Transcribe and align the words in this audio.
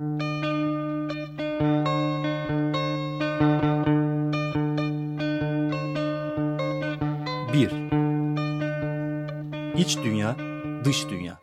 Bir. 0.00 0.10
İç 9.76 9.98
dünya, 10.04 10.36
dış 10.84 11.06
dünya. 11.10 11.40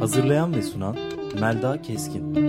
Hazırlayan 0.00 0.54
ve 0.54 0.62
sunan 0.62 0.96
Melda 1.40 1.82
Keskin. 1.82 2.45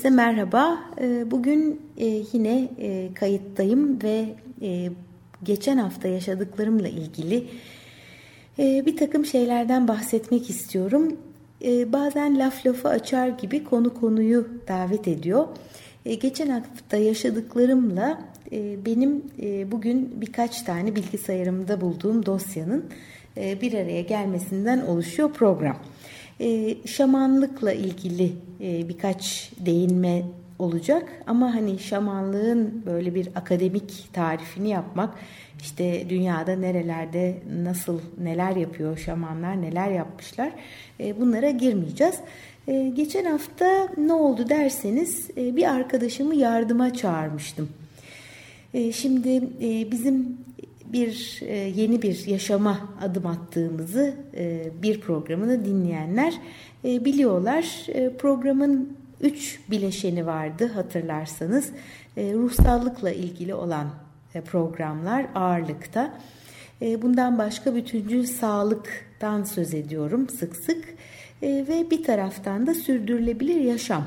Herkese 0.00 0.16
merhaba. 0.16 0.80
Ee, 1.00 1.30
bugün 1.30 1.80
e, 1.96 2.06
yine 2.32 2.68
e, 2.78 3.14
kayıttayım 3.14 4.02
ve 4.02 4.34
e, 4.62 4.90
geçen 5.42 5.76
hafta 5.78 6.08
yaşadıklarımla 6.08 6.88
ilgili 6.88 7.46
bir 8.58 8.96
takım 8.96 9.24
şeylerden 9.26 9.88
bahsetmek 9.88 10.50
istiyorum. 10.50 11.16
Bazen 11.92 12.38
laf 12.38 12.66
lafı 12.66 12.88
açar 12.88 13.28
gibi 13.28 13.64
konu 13.64 13.94
konuyu 13.94 14.48
davet 14.68 15.08
ediyor. 15.08 15.48
Geçen 16.04 16.48
hafta 16.48 16.96
yaşadıklarımla 16.96 18.20
benim 18.86 19.22
bugün 19.72 20.20
birkaç 20.20 20.62
tane 20.62 20.96
bilgisayarımda 20.96 21.80
bulduğum 21.80 22.26
dosyanın 22.26 22.84
bir 23.36 23.74
araya 23.74 24.02
gelmesinden 24.02 24.80
oluşuyor 24.80 25.32
program 25.32 25.76
e, 26.40 26.76
şamanlıkla 26.86 27.72
ilgili 27.72 28.32
e, 28.60 28.88
birkaç 28.88 29.50
değinme 29.58 30.22
olacak 30.58 31.22
ama 31.26 31.54
hani 31.54 31.78
şamanlığın 31.78 32.82
böyle 32.86 33.14
bir 33.14 33.28
akademik 33.34 34.08
tarifini 34.12 34.68
yapmak 34.68 35.14
işte 35.60 36.06
dünyada 36.08 36.56
nerelerde 36.56 37.38
nasıl 37.62 38.00
neler 38.22 38.56
yapıyor 38.56 38.98
şamanlar 38.98 39.62
neler 39.62 39.90
yapmışlar 39.90 40.52
e, 41.00 41.20
bunlara 41.20 41.50
girmeyeceğiz. 41.50 42.14
E, 42.68 42.92
geçen 42.96 43.24
hafta 43.24 43.88
ne 43.96 44.12
oldu 44.12 44.48
derseniz 44.48 45.30
e, 45.36 45.56
bir 45.56 45.74
arkadaşımı 45.74 46.34
yardıma 46.34 46.94
çağırmıştım. 46.94 47.68
E, 48.74 48.92
şimdi 48.92 49.36
e, 49.62 49.90
bizim 49.90 50.38
bir 50.92 51.40
e, 51.42 51.56
yeni 51.56 52.02
bir 52.02 52.26
yaşama 52.26 52.88
adım 53.02 53.26
attığımızı 53.26 54.14
e, 54.36 54.68
bir 54.82 55.00
programını 55.00 55.64
dinleyenler 55.64 56.34
e, 56.84 57.04
biliyorlar. 57.04 57.86
Programın 58.18 58.96
üç 59.20 59.60
bileşeni 59.70 60.26
vardı 60.26 60.70
hatırlarsanız. 60.74 61.70
Ruhsallıkla 62.16 63.10
ilgili 63.10 63.54
olan 63.54 63.90
programlar 64.46 65.26
ağırlıkta. 65.34 66.14
Bundan 66.80 67.38
başka 67.38 67.74
bütüncül 67.74 68.26
sağlıktan 68.26 69.44
söz 69.44 69.74
ediyorum 69.74 70.28
sık 70.28 70.56
sık. 70.56 70.84
Ve 71.42 71.90
bir 71.90 72.04
taraftan 72.04 72.66
da 72.66 72.74
sürdürülebilir 72.74 73.60
yaşam. 73.60 74.04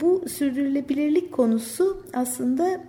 Bu 0.00 0.28
sürdürülebilirlik 0.28 1.32
konusu 1.32 2.04
aslında 2.14 2.80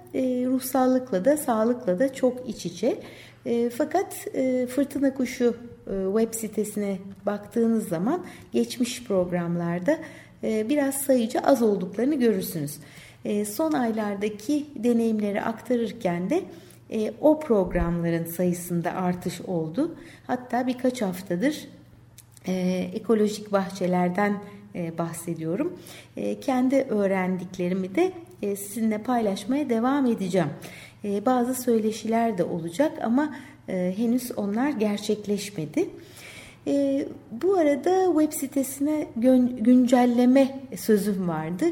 ruhsallıkla 0.46 1.26
da 1.26 1.38
sağlıkla 1.38 2.00
da 2.00 2.14
çok 2.14 2.50
iç 2.50 2.66
içe. 2.66 3.00
Fakat 3.78 4.14
Fırtına 4.70 5.14
Kuşu 5.14 5.56
web 6.16 6.34
sitesine 6.34 6.98
baktığınız 7.26 7.88
zaman 7.88 8.26
geçmiş 8.52 9.04
programlarda 9.04 9.98
biraz 10.44 10.96
sayıca 10.96 11.40
az 11.40 11.62
olduklarını 11.62 12.16
görürsünüz. 12.16 12.78
Son 13.46 13.72
aylardaki 13.72 14.66
deneyimleri 14.76 15.42
aktarırken 15.42 16.30
de 16.30 16.44
o 17.22 17.40
programların 17.40 18.26
sayısında 18.26 18.92
artış 18.92 19.42
oldu. 19.42 19.96
Hatta 20.28 20.68
birkaç 20.68 21.02
haftadır 21.02 21.68
ekolojik 22.94 23.52
bahçelerden 23.52 24.32
e, 24.32 24.57
bahsediyorum. 24.98 25.80
E, 26.18 26.40
kendi 26.40 26.76
öğrendiklerimi 26.76 27.96
de 27.96 28.12
e, 28.42 28.56
sizinle 28.56 28.98
paylaşmaya 28.98 29.70
devam 29.70 30.06
edeceğim. 30.06 30.50
Bazı 31.04 31.56
söyleşiler 31.56 32.38
de 32.38 32.44
olacak 32.44 32.92
ama 33.04 33.36
henüz 33.68 34.32
onlar 34.38 34.70
gerçekleşmedi. 34.70 35.90
Bu 37.32 37.58
arada 37.58 38.20
web 38.20 38.40
sitesine 38.40 39.08
güncelleme 39.60 40.60
sözüm 40.76 41.28
vardı. 41.28 41.66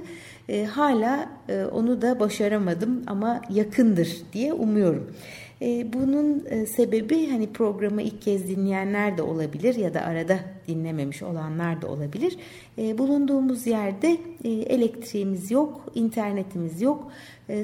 Hala 0.69 1.29
onu 1.71 2.01
da 2.01 2.19
başaramadım 2.19 3.03
ama 3.07 3.41
yakındır 3.49 4.17
diye 4.33 4.53
umuyorum. 4.53 5.15
E, 5.61 5.93
bunun 5.93 6.45
e, 6.49 6.65
sebebi 6.65 7.29
hani 7.29 7.53
programı 7.53 8.01
ilk 8.01 8.21
kez 8.21 8.47
dinleyenler 8.47 9.17
de 9.17 9.21
olabilir 9.21 9.75
ya 9.75 9.93
da 9.93 10.01
arada 10.01 10.39
dinlememiş 10.67 11.23
olanlar 11.23 11.81
da 11.81 11.87
olabilir. 11.87 12.37
E, 12.77 12.97
bulunduğumuz 12.97 13.67
yerde 13.67 14.17
elektriğimiz 14.43 15.51
yok, 15.51 15.85
internetimiz 15.95 16.81
yok. 16.81 17.11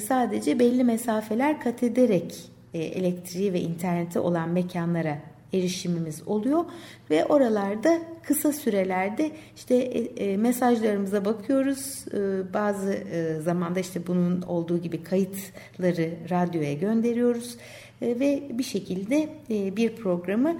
Sadece 0.07 0.59
belli 0.59 0.83
mesafeler 0.83 1.61
kat 1.61 1.83
ederek 1.83 2.35
elektriği 2.73 3.53
ve 3.53 3.61
interneti 3.61 4.19
olan 4.19 4.49
mekanlara 4.49 5.17
erişimimiz 5.53 6.27
oluyor 6.27 6.65
ve 7.09 7.25
oralarda 7.25 8.01
kısa 8.23 8.53
sürelerde 8.53 9.31
işte 9.55 9.75
e, 9.75 10.37
mesajlarımıza 10.37 11.25
bakıyoruz. 11.25 12.05
E, 12.13 12.53
bazı 12.53 12.93
e, 12.93 13.39
zamanda 13.41 13.79
işte 13.79 14.07
bunun 14.07 14.41
olduğu 14.41 14.77
gibi 14.77 15.03
kayıtları 15.03 16.09
radyoya 16.29 16.73
gönderiyoruz 16.73 17.57
ve 18.01 18.43
bir 18.51 18.63
şekilde 18.63 19.29
bir 19.49 19.95
programı 19.95 20.57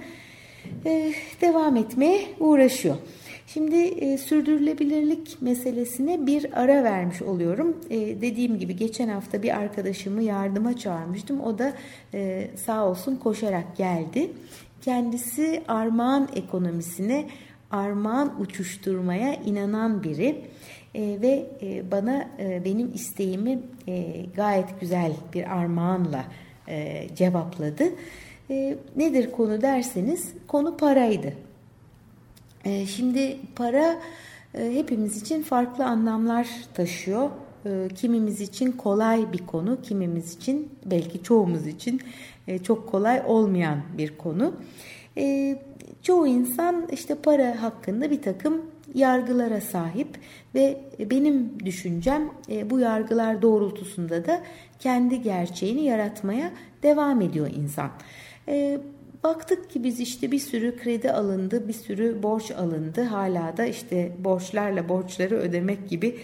devam 1.40 1.76
etmeye 1.76 2.28
uğraşıyor. 2.40 2.96
Şimdi 3.46 3.76
e, 3.76 4.18
sürdürülebilirlik 4.18 5.42
meselesine 5.42 6.26
bir 6.26 6.60
ara 6.62 6.84
vermiş 6.84 7.22
oluyorum. 7.22 7.76
E, 7.90 7.98
dediğim 7.98 8.58
gibi 8.58 8.76
geçen 8.76 9.08
hafta 9.08 9.42
bir 9.42 9.56
arkadaşımı 9.56 10.22
yardıma 10.22 10.76
çağırmıştım. 10.76 11.40
O 11.40 11.58
da 11.58 11.72
e, 12.14 12.50
sağ 12.56 12.86
olsun 12.86 13.16
koşarak 13.16 13.76
geldi. 13.76 14.30
Kendisi 14.82 15.62
armağan 15.68 16.28
ekonomisine, 16.36 17.26
armağan 17.70 18.40
uçuşturmaya 18.40 19.34
inanan 19.34 20.02
biri. 20.02 20.44
E, 20.94 21.18
ve 21.20 21.46
e, 21.62 21.90
bana 21.90 22.28
e, 22.38 22.64
benim 22.64 22.94
isteğimi 22.94 23.58
e, 23.88 24.26
gayet 24.36 24.80
güzel 24.80 25.12
bir 25.34 25.56
armağanla 25.58 26.24
e, 26.68 27.06
cevapladı. 27.16 27.84
E, 27.84 27.92
nedir 28.96 29.32
konu 29.32 29.62
derseniz 29.62 30.32
konu 30.46 30.76
paraydı. 30.76 31.32
E, 32.64 32.86
şimdi 32.86 33.36
para 33.56 34.00
e, 34.54 34.74
hepimiz 34.74 35.22
için 35.22 35.42
farklı 35.42 35.84
anlamlar 35.84 36.48
taşıyor. 36.74 37.30
E, 37.66 37.88
kimimiz 37.94 38.40
için 38.40 38.72
kolay 38.72 39.32
bir 39.32 39.46
konu, 39.46 39.82
kimimiz 39.82 40.34
için 40.36 40.68
belki 40.86 41.22
çoğumuz 41.22 41.66
için 41.66 42.00
e, 42.48 42.58
çok 42.58 42.88
kolay 42.90 43.22
olmayan 43.26 43.82
bir 43.98 44.18
konu. 44.18 44.54
E, 45.16 45.56
çoğu 46.02 46.26
insan 46.26 46.88
işte 46.92 47.14
para 47.14 47.62
hakkında 47.62 48.10
bir 48.10 48.22
takım 48.22 48.62
yargılara 48.94 49.60
sahip 49.60 50.08
ve 50.54 50.80
benim 51.10 51.60
düşüncem 51.64 52.30
e, 52.50 52.70
bu 52.70 52.80
yargılar 52.80 53.42
doğrultusunda 53.42 54.26
da 54.26 54.42
kendi 54.78 55.22
gerçeğini 55.22 55.84
yaratmaya 55.84 56.50
devam 56.82 57.20
ediyor 57.20 57.50
insan. 57.56 57.90
Baktık 59.24 59.70
ki 59.70 59.84
biz 59.84 60.00
işte 60.00 60.32
bir 60.32 60.38
sürü 60.38 60.76
kredi 60.76 61.12
alındı, 61.12 61.68
bir 61.68 61.72
sürü 61.72 62.22
borç 62.22 62.50
alındı. 62.50 63.02
Hala 63.02 63.56
da 63.56 63.64
işte 63.64 64.12
borçlarla 64.18 64.88
borçları 64.88 65.36
ödemek 65.36 65.88
gibi 65.88 66.16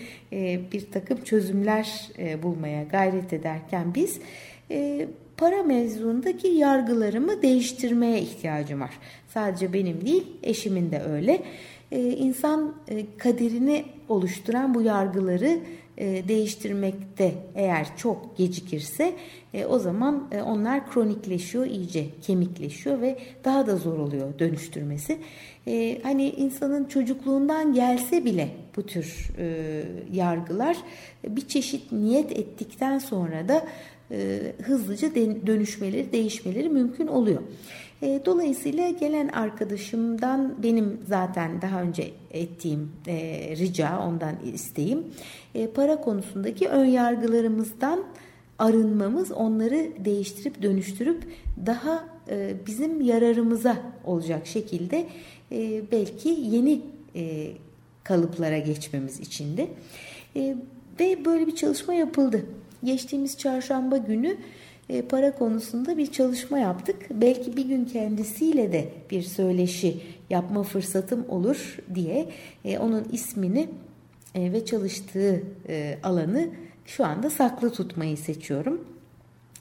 bir 0.72 0.90
takım 0.90 1.24
çözümler 1.24 2.08
bulmaya 2.42 2.82
gayret 2.82 3.32
ederken 3.32 3.94
biz 3.94 4.20
para 5.36 5.62
mevzuundaki 5.62 6.48
yargılarımı 6.48 7.42
değiştirmeye 7.42 8.20
ihtiyacım 8.20 8.80
var. 8.80 8.98
Sadece 9.28 9.72
benim 9.72 10.06
değil, 10.06 10.26
eşimin 10.42 10.90
de 10.90 11.00
öyle. 11.00 11.42
Ee, 11.92 12.00
insan 12.02 12.74
e, 12.88 13.06
kaderini 13.18 13.84
oluşturan 14.08 14.74
bu 14.74 14.82
yargıları 14.82 15.58
e, 15.98 16.28
değiştirmekte 16.28 17.34
eğer 17.54 17.96
çok 17.96 18.36
gecikirse 18.36 19.14
e, 19.54 19.66
o 19.66 19.78
zaman 19.78 20.28
e, 20.32 20.42
onlar 20.42 20.90
kronikleşiyor, 20.90 21.66
iyice 21.66 22.06
kemikleşiyor 22.22 23.00
ve 23.00 23.18
daha 23.44 23.66
da 23.66 23.76
zor 23.76 23.98
oluyor 23.98 24.38
dönüştürmesi. 24.38 25.18
Hani 26.02 26.30
insanın 26.30 26.84
çocukluğundan 26.84 27.74
gelse 27.74 28.24
bile 28.24 28.48
bu 28.76 28.86
tür 28.86 29.30
yargılar 30.12 30.76
bir 31.28 31.48
çeşit 31.48 31.92
niyet 31.92 32.32
ettikten 32.32 32.98
sonra 32.98 33.48
da 33.48 33.64
hızlıca 34.62 35.14
dönüşmeleri, 35.46 36.12
değişmeleri 36.12 36.68
mümkün 36.68 37.06
oluyor. 37.06 37.42
E, 38.02 38.20
dolayısıyla 38.26 38.90
gelen 38.90 39.28
arkadaşımdan 39.28 40.62
benim 40.62 41.00
zaten 41.08 41.62
daha 41.62 41.82
önce 41.82 42.10
ettiğim 42.30 42.92
e, 43.06 43.16
rica, 43.56 43.98
ondan 44.06 44.34
isteğim 44.54 45.06
e, 45.54 45.66
para 45.66 46.00
konusundaki 46.00 46.68
ön 46.68 46.84
yargılarımızdan 46.84 48.04
arınmamız, 48.58 49.32
onları 49.32 49.90
değiştirip 50.04 50.62
dönüştürüp 50.62 51.22
daha 51.66 52.04
e, 52.30 52.54
bizim 52.66 53.00
yararımıza 53.00 53.76
olacak 54.04 54.46
şekilde 54.46 55.06
e, 55.52 55.82
belki 55.92 56.28
yeni 56.28 56.80
e, 57.16 57.52
kalıplara 58.04 58.58
geçmemiz 58.58 59.20
içindi. 59.20 59.70
E, 60.36 60.56
ve 61.00 61.24
böyle 61.24 61.46
bir 61.46 61.56
çalışma 61.56 61.94
yapıldı. 61.94 62.46
Geçtiğimiz 62.84 63.38
çarşamba 63.38 63.96
günü 63.96 64.36
para 65.08 65.34
konusunda 65.34 65.98
bir 65.98 66.12
çalışma 66.12 66.58
yaptık. 66.58 66.96
Belki 67.10 67.56
bir 67.56 67.64
gün 67.64 67.84
kendisiyle 67.84 68.72
de 68.72 68.88
bir 69.10 69.22
söyleşi 69.22 70.00
yapma 70.30 70.62
fırsatım 70.62 71.24
olur 71.28 71.76
diye 71.94 72.28
e, 72.64 72.78
onun 72.78 73.04
ismini 73.12 73.68
e, 74.34 74.52
ve 74.52 74.64
çalıştığı 74.64 75.42
alanı 76.02 76.48
şu 76.86 77.04
anda 77.04 77.30
saklı 77.30 77.72
tutmayı 77.72 78.16
seçiyorum. 78.16 78.84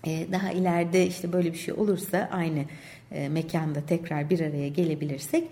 Daha 0.06 0.52
ileride 0.52 1.08
işte 1.08 1.34
böyle 1.34 1.54
bir 1.54 1.58
şey 1.58 1.74
olursa 1.74 2.30
aynı 2.32 2.64
mekanda 3.30 3.82
tekrar 3.88 4.30
bir 4.30 4.40
araya 4.40 4.68
gelebilirsek 4.68 5.48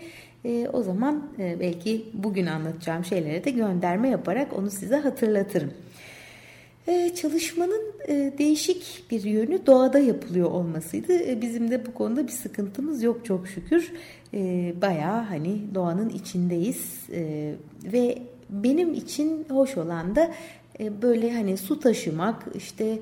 o 0.74 0.83
zaman 0.83 1.27
belki 1.38 2.06
bugün 2.13 2.45
anlatacağım 2.45 3.06
şeylere 3.06 3.44
de 3.44 3.51
gönderme 3.51 4.10
yaparak 4.10 4.60
onu 4.60 4.72
size 4.72 4.95
hatırlatırım. 4.95 5.72
Ee, 6.87 7.11
çalışmanın 7.15 7.93
e, 8.07 8.33
değişik 8.37 9.03
bir 9.11 9.23
yönü 9.23 9.65
doğada 9.65 9.99
yapılıyor 9.99 10.51
olmasıydı. 10.51 11.13
E, 11.13 11.41
bizim 11.41 11.71
de 11.71 11.85
bu 11.85 11.93
konuda 11.93 12.27
bir 12.27 12.31
sıkıntımız 12.31 13.03
yok 13.03 13.25
çok 13.25 13.47
şükür. 13.47 13.91
E, 14.33 14.73
bayağı 14.81 15.21
hani 15.21 15.61
doğanın 15.75 16.09
içindeyiz 16.09 17.09
ve 17.83 18.17
benim 18.49 18.93
için 18.93 19.45
hoş 19.49 19.77
olan 19.77 20.15
da 20.15 20.31
böyle 21.01 21.33
hani 21.33 21.57
su 21.57 21.79
taşımak, 21.79 22.43
işte 22.55 22.99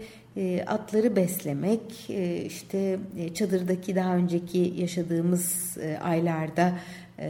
atları 0.67 1.15
beslemek, 1.15 2.09
işte 2.45 2.99
çadırdaki 3.33 3.95
daha 3.95 4.15
önceki 4.15 4.73
yaşadığımız 4.77 5.77
aylarda 6.03 6.79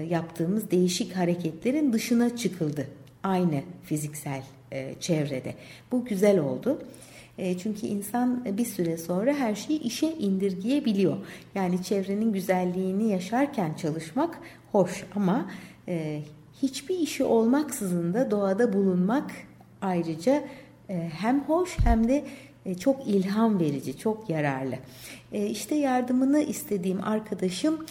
yaptığımız 0.09 0.71
değişik 0.71 1.15
hareketlerin 1.15 1.94
dışına 1.94 2.38
çıkıldı. 2.38 2.88
Aynı 3.23 3.61
fiziksel 3.83 4.44
e, 4.73 4.95
çevrede. 4.99 5.55
Bu 5.91 6.05
güzel 6.05 6.39
oldu. 6.39 6.81
E, 7.37 7.57
çünkü 7.57 7.87
insan 7.87 8.45
bir 8.57 8.65
süre 8.65 8.97
sonra 8.97 9.33
her 9.33 9.55
şeyi 9.55 9.79
işe 9.79 10.07
indirgeyebiliyor. 10.07 11.17
Yani 11.55 11.83
çevrenin 11.83 12.33
güzelliğini 12.33 13.09
yaşarken 13.09 13.73
çalışmak 13.73 14.39
hoş 14.71 15.03
ama 15.15 15.51
e, 15.87 16.21
hiçbir 16.61 16.99
işi 16.99 17.23
olmaksızın 17.23 18.13
da 18.13 18.31
doğada 18.31 18.73
bulunmak 18.73 19.31
ayrıca 19.81 20.43
hem 21.09 21.43
hoş 21.43 21.77
hem 21.83 22.07
de 22.07 22.25
çok 22.79 23.07
ilham 23.07 23.59
verici, 23.59 23.97
çok 23.97 24.29
yararlı. 24.29 24.75
İşte 25.33 25.75
yardımını 25.75 26.41
istediğim 26.43 27.03
arkadaşım 27.03 27.85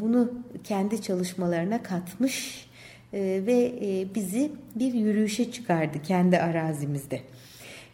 bunu 0.00 0.32
kendi 0.64 1.02
çalışmalarına 1.02 1.82
katmış 1.82 2.66
ve 3.20 3.72
e, 3.82 4.14
bizi 4.14 4.52
bir 4.74 4.94
yürüyüşe 4.94 5.52
çıkardı 5.52 6.02
kendi 6.02 6.38
arazimizde. 6.38 7.20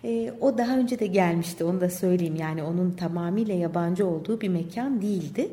E, 0.05 0.33
o 0.41 0.59
daha 0.59 0.79
önce 0.79 0.99
de 0.99 1.07
gelmişti 1.07 1.65
onu 1.65 1.81
da 1.81 1.91
söyleyeyim 1.91 2.37
yani 2.37 2.63
onun 2.63 2.91
tamamıyla 2.91 3.55
yabancı 3.55 4.07
olduğu 4.07 4.41
bir 4.41 4.49
mekan 4.49 5.03
değildi 5.03 5.49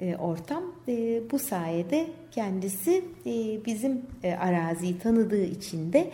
e, 0.00 0.16
ortam. 0.16 0.62
E, 0.88 1.20
bu 1.30 1.38
sayede 1.38 2.06
kendisi 2.32 3.04
e, 3.26 3.64
bizim 3.66 4.02
araziyi 4.40 4.98
tanıdığı 4.98 5.44
için 5.44 5.92
de 5.92 6.10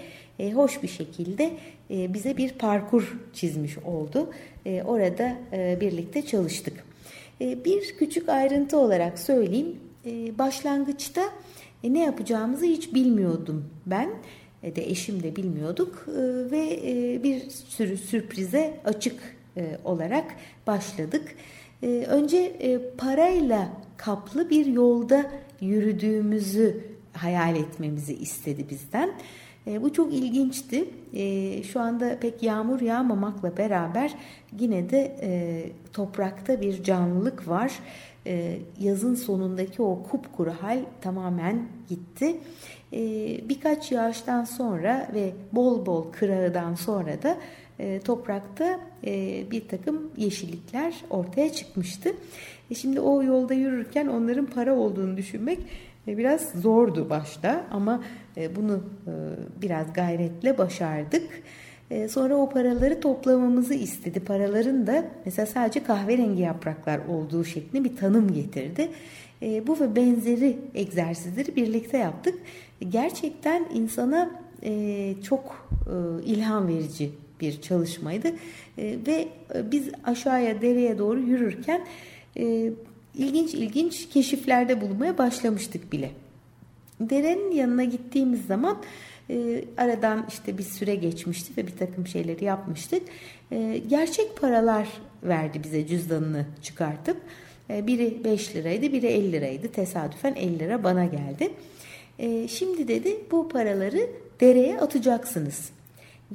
hoş 0.54 0.82
bir 0.82 0.88
şekilde 0.88 1.50
bize 1.90 2.36
bir 2.36 2.52
parkur 2.52 3.18
çizmiş 3.32 3.78
oldu. 3.78 4.30
Orada 4.84 5.36
birlikte 5.80 6.22
çalıştık. 6.22 6.84
Bir 7.40 7.96
küçük 7.98 8.28
ayrıntı 8.28 8.78
olarak 8.78 9.18
söyleyeyim. 9.18 9.76
Başlangıçta 10.38 11.22
e, 11.82 11.94
ne 11.94 12.04
yapacağımızı 12.04 12.64
hiç 12.64 12.94
bilmiyordum 12.94 13.64
ben 13.86 14.10
e, 14.62 14.76
de 14.76 14.90
eşim 14.90 15.22
de 15.22 15.36
bilmiyorduk 15.36 16.06
e, 16.08 16.50
ve 16.50 16.80
e, 16.84 17.22
bir 17.22 17.50
sürü 17.50 17.96
sürprize 17.96 18.80
açık 18.84 19.36
e, 19.56 19.78
olarak 19.84 20.24
başladık. 20.66 21.34
E, 21.82 21.86
önce 21.86 22.36
e, 22.36 22.90
parayla 22.96 23.68
kaplı 23.96 24.50
bir 24.50 24.66
yolda 24.66 25.30
yürüdüğümüzü 25.60 26.80
hayal 27.12 27.56
etmemizi 27.56 28.14
istedi 28.14 28.66
bizden. 28.70 29.10
E, 29.66 29.82
bu 29.82 29.92
çok 29.92 30.14
ilginçti. 30.14 30.88
E, 31.14 31.62
şu 31.62 31.80
anda 31.80 32.18
pek 32.20 32.42
yağmur 32.42 32.80
yağmamakla 32.80 33.56
beraber 33.56 34.14
yine 34.58 34.90
de 34.90 35.16
e, 35.22 35.62
toprakta 35.92 36.60
bir 36.60 36.82
canlılık 36.82 37.48
var 37.48 37.72
e, 38.26 38.58
yazın 38.80 39.14
sonundaki 39.14 39.82
o 39.82 40.02
kupkuru 40.02 40.50
hal 40.50 40.78
tamamen 41.00 41.68
gitti. 41.88 42.36
E, 42.92 42.98
birkaç 43.48 43.92
yağıştan 43.92 44.44
sonra 44.44 45.08
ve 45.14 45.32
bol 45.52 45.86
bol 45.86 46.12
kırağıdan 46.12 46.74
sonra 46.74 47.22
da 47.22 47.36
e, 47.78 48.00
toprakta 48.00 48.80
e, 49.06 49.44
bir 49.50 49.68
takım 49.68 50.10
yeşillikler 50.16 50.94
ortaya 51.10 51.52
çıkmıştı. 51.52 52.12
E, 52.70 52.74
şimdi 52.74 53.00
o 53.00 53.22
yolda 53.22 53.54
yürürken 53.54 54.06
onların 54.06 54.46
para 54.46 54.74
olduğunu 54.74 55.16
düşünmek 55.16 55.58
e, 56.08 56.18
biraz 56.18 56.52
zordu 56.52 57.10
başta 57.10 57.64
ama 57.70 58.02
e, 58.36 58.56
bunu 58.56 58.84
e, 59.06 59.12
biraz 59.62 59.92
gayretle 59.92 60.58
başardık. 60.58 61.42
E, 61.90 62.08
sonra 62.08 62.36
o 62.36 62.48
paraları 62.48 63.00
toplamamızı 63.00 63.74
istedi. 63.74 64.20
Paraların 64.20 64.86
da 64.86 65.04
mesela 65.24 65.46
sadece 65.46 65.82
kahverengi 65.82 66.42
yapraklar 66.42 67.00
olduğu 67.08 67.44
şeklinde 67.44 67.84
bir 67.84 67.96
tanım 67.96 68.32
getirdi. 68.34 68.88
E, 69.42 69.66
bu 69.66 69.80
ve 69.80 69.96
benzeri 69.96 70.58
egzersizleri 70.74 71.56
birlikte 71.56 71.98
yaptık. 71.98 72.34
Gerçekten 72.88 73.66
insana 73.74 74.30
e, 74.62 75.14
çok 75.22 75.68
ilham 76.24 76.68
verici 76.68 77.10
bir 77.40 77.60
çalışmaydı. 77.60 78.28
Ve 78.78 79.28
biz 79.64 79.88
aşağıya 80.04 80.62
dereye 80.62 80.98
doğru 80.98 81.20
yürürken 81.20 81.86
ilginç 83.14 83.54
ilginç 83.54 84.08
keşiflerde 84.08 84.80
bulunmaya 84.80 85.18
başlamıştık 85.18 85.92
bile. 85.92 86.10
Derenin 87.00 87.50
yanına 87.50 87.84
gittiğimiz 87.84 88.46
zaman 88.46 88.76
e, 89.30 89.64
aradan 89.76 90.26
işte 90.28 90.58
bir 90.58 90.62
süre 90.62 90.94
geçmişti 90.94 91.52
ve 91.56 91.66
bir 91.66 91.76
takım 91.76 92.06
şeyleri 92.06 92.44
yapmıştık. 92.44 93.02
E, 93.52 93.82
gerçek 93.88 94.40
paralar 94.40 94.88
verdi 95.22 95.60
bize 95.64 95.86
cüzdanını 95.86 96.46
çıkartıp. 96.62 97.16
E, 97.70 97.86
biri 97.86 98.24
5 98.24 98.56
liraydı, 98.56 98.92
biri 98.92 99.06
50 99.06 99.32
liraydı. 99.32 99.68
Tesadüfen 99.68 100.34
50 100.34 100.58
lira 100.58 100.84
bana 100.84 101.04
geldi. 101.04 101.50
E, 102.18 102.48
şimdi 102.48 102.88
dedi 102.88 103.16
bu 103.30 103.48
paraları 103.48 104.10
dereye 104.40 104.80
atacaksınız. 104.80 105.70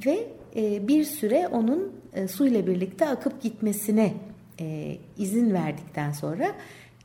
Ve 0.06 0.26
e, 0.56 0.88
bir 0.88 1.04
süre 1.04 1.48
onun 1.48 1.92
e, 2.14 2.28
suyla 2.28 2.66
birlikte 2.66 3.08
akıp 3.08 3.42
gitmesine 3.42 4.14
e, 4.60 4.96
izin 5.18 5.54
verdikten 5.54 6.12
sonra 6.12 6.52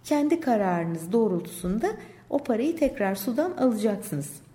kendi 0.03 0.39
kararınız 0.39 1.12
doğrultusunda 1.12 1.88
o 2.29 2.39
parayı 2.39 2.77
tekrar 2.77 3.15
sudan 3.15 3.51
alacaksınız. 3.51 4.47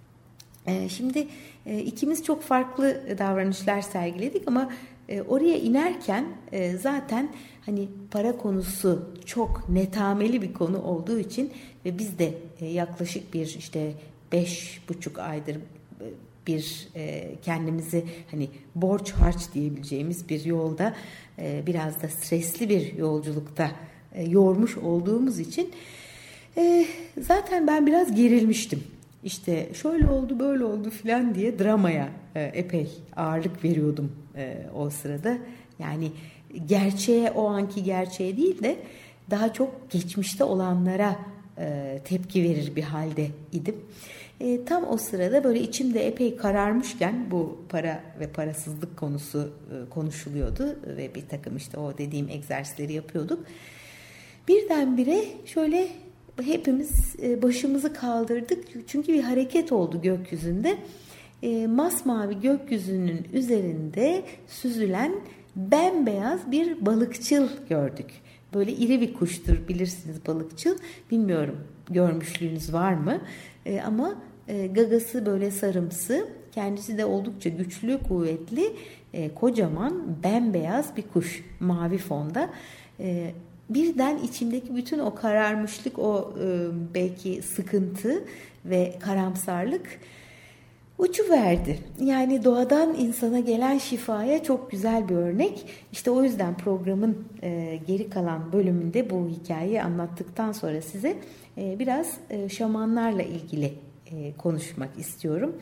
Ee, 0.66 0.88
şimdi 0.88 1.26
e, 1.66 1.78
ikimiz 1.78 2.24
çok 2.24 2.42
farklı 2.42 3.02
davranışlar 3.18 3.80
sergiledik 3.80 4.48
ama 4.48 4.70
e, 5.08 5.22
oraya 5.22 5.58
inerken 5.58 6.24
e, 6.52 6.76
zaten 6.76 7.28
hani 7.66 7.88
para 8.10 8.36
konusu 8.36 9.14
çok 9.26 9.68
netameli 9.68 10.42
bir 10.42 10.52
konu 10.52 10.82
olduğu 10.82 11.18
için 11.18 11.52
ve 11.84 11.98
biz 11.98 12.18
de 12.18 12.34
yaklaşık 12.60 13.34
bir 13.34 13.56
işte 13.58 13.92
beş 14.32 14.82
buçuk 14.88 15.18
aydır 15.18 15.56
bir 16.46 16.88
kendimizi 17.42 18.04
hani 18.30 18.48
borç 18.74 19.12
harç 19.12 19.52
diyebileceğimiz 19.54 20.28
bir 20.28 20.44
yolda 20.44 20.94
biraz 21.38 22.02
da 22.02 22.08
stresli 22.08 22.68
bir 22.68 22.94
yolculukta 22.94 23.70
yormuş 24.26 24.76
olduğumuz 24.78 25.38
için 25.38 25.70
zaten 27.18 27.66
ben 27.66 27.86
biraz 27.86 28.14
gerilmiştim 28.14 28.82
işte 29.24 29.68
şöyle 29.74 30.08
oldu 30.08 30.38
böyle 30.38 30.64
oldu 30.64 30.90
filan 30.90 31.34
diye 31.34 31.58
dramaya 31.58 32.08
e, 32.34 32.42
epey 32.42 32.90
ağırlık 33.16 33.64
veriyordum 33.64 34.12
e, 34.36 34.56
o 34.76 34.90
sırada. 34.90 35.38
Yani 35.78 36.10
gerçeğe 36.66 37.30
o 37.30 37.48
anki 37.48 37.82
gerçeğe 37.82 38.36
değil 38.36 38.62
de 38.62 38.76
daha 39.30 39.52
çok 39.52 39.90
geçmişte 39.90 40.44
olanlara 40.44 41.16
e, 41.58 41.98
tepki 42.04 42.42
verir 42.42 42.76
bir 42.76 42.82
halde 42.82 43.26
idim. 43.52 43.76
Tam 44.66 44.88
o 44.88 44.96
sırada 44.96 45.44
böyle 45.44 45.60
içimde 45.60 46.06
epey 46.06 46.36
kararmışken 46.36 47.30
bu 47.30 47.58
para 47.68 48.00
ve 48.20 48.26
parasızlık 48.26 48.96
konusu 48.96 49.52
konuşuluyordu 49.90 50.76
ve 50.86 51.14
bir 51.14 51.28
takım 51.28 51.56
işte 51.56 51.78
o 51.78 51.98
dediğim 51.98 52.28
egzersizleri 52.28 52.92
yapıyorduk. 52.92 53.46
Birdenbire 54.48 55.24
şöyle 55.46 55.88
hepimiz 56.42 57.16
e, 57.22 57.42
başımızı 57.42 57.92
kaldırdık. 57.92 58.64
Çünkü 58.86 59.12
bir 59.12 59.22
hareket 59.22 59.72
oldu 59.72 60.02
gökyüzünde. 60.02 60.76
E, 61.42 61.66
masmavi 61.66 62.40
gökyüzünün 62.40 63.26
üzerinde 63.32 64.22
süzülen 64.46 65.12
bembeyaz 65.56 66.50
bir 66.50 66.86
balıkçıl 66.86 67.48
gördük. 67.68 68.10
Böyle 68.54 68.72
iri 68.72 69.00
bir 69.00 69.14
kuştur 69.14 69.68
bilirsiniz 69.68 70.26
balıkçıl. 70.26 70.78
Bilmiyorum 71.10 71.60
görmüşlüğünüz 71.90 72.72
var 72.72 72.94
mı? 72.94 73.20
E, 73.66 73.80
ama 73.80 74.14
gagası 74.74 75.26
böyle 75.26 75.50
sarımsı. 75.50 76.28
Kendisi 76.52 76.98
de 76.98 77.04
oldukça 77.04 77.50
güçlü, 77.50 77.98
kuvvetli, 78.08 78.76
kocaman, 79.34 80.16
bembeyaz 80.24 80.96
bir 80.96 81.02
kuş 81.02 81.44
mavi 81.60 81.98
fonda. 81.98 82.50
Birden 83.74 84.18
içimdeki 84.18 84.76
bütün 84.76 84.98
o 84.98 85.14
kararmışlık, 85.14 85.98
o 85.98 86.34
e, 86.40 86.66
belki 86.94 87.42
sıkıntı 87.42 88.24
ve 88.64 88.94
karamsarlık 89.00 90.00
uçu 90.98 91.30
verdi. 91.30 91.78
Yani 92.00 92.44
doğadan 92.44 92.94
insana 92.94 93.40
gelen 93.40 93.78
şifaya 93.78 94.42
çok 94.42 94.70
güzel 94.70 95.08
bir 95.08 95.14
örnek. 95.14 95.66
İşte 95.92 96.10
o 96.10 96.22
yüzden 96.22 96.56
programın 96.56 97.24
e, 97.42 97.80
geri 97.86 98.10
kalan 98.10 98.52
bölümünde 98.52 99.10
bu 99.10 99.28
hikayeyi 99.28 99.82
anlattıktan 99.82 100.52
sonra 100.52 100.82
size 100.82 101.16
e, 101.58 101.78
biraz 101.78 102.16
şamanlarla 102.48 103.22
ilgili 103.22 103.74
konuşmak 104.38 104.98
istiyorum. 104.98 105.56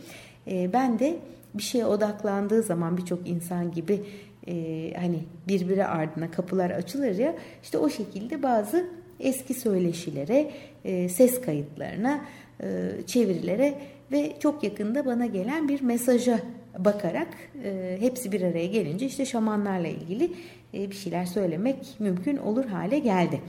Ben 0.47 0.99
de 0.99 1.17
bir 1.55 1.63
şeye 1.63 1.87
odaklandığı 1.87 2.63
zaman 2.63 2.97
birçok 2.97 3.29
insan 3.29 3.73
gibi 3.73 4.03
e, 4.47 4.93
hani 5.01 5.19
birbiri 5.49 5.87
ardına 5.87 6.31
kapılar 6.31 6.71
açılır 6.71 7.19
ya 7.19 7.35
işte 7.63 7.79
o 7.79 7.89
şekilde 7.89 8.43
bazı 8.43 8.87
eski 9.21 9.55
söyleşilere, 9.55 10.51
e, 10.85 11.09
ses 11.09 11.41
kayıtlarına, 11.41 12.25
e, 12.63 12.67
çevirilere 13.07 13.75
ve 14.13 14.33
çok 14.41 14.65
yakında 14.65 15.07
bana 15.07 15.27
gelen 15.27 15.69
bir 15.69 15.81
mesaja 15.81 16.41
bakarak 16.79 17.29
e, 17.65 17.97
hepsi 18.01 18.33
bir 18.33 18.43
araya 18.43 18.67
gelince 18.67 19.07
işte 19.07 19.27
şamanlarla 19.27 19.89
ilgili 19.89 20.33
e, 20.75 20.91
bir 20.91 20.97
şeyler 20.97 21.25
söylemek 21.27 21.77
mümkün 21.99 22.37
olur 22.37 22.65
hale 22.65 22.99
geldi. 22.99 23.41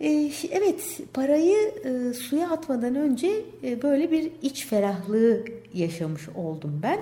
E, 0.00 0.30
evet 0.50 1.00
parayı 1.14 1.56
e, 1.84 2.12
suya 2.12 2.50
atmadan 2.50 2.94
önce 2.94 3.30
e, 3.64 3.82
böyle 3.82 4.10
bir 4.10 4.30
iç 4.42 4.66
ferahlığı 4.66 5.44
yaşamış 5.74 6.28
oldum 6.28 6.80
ben. 6.82 6.98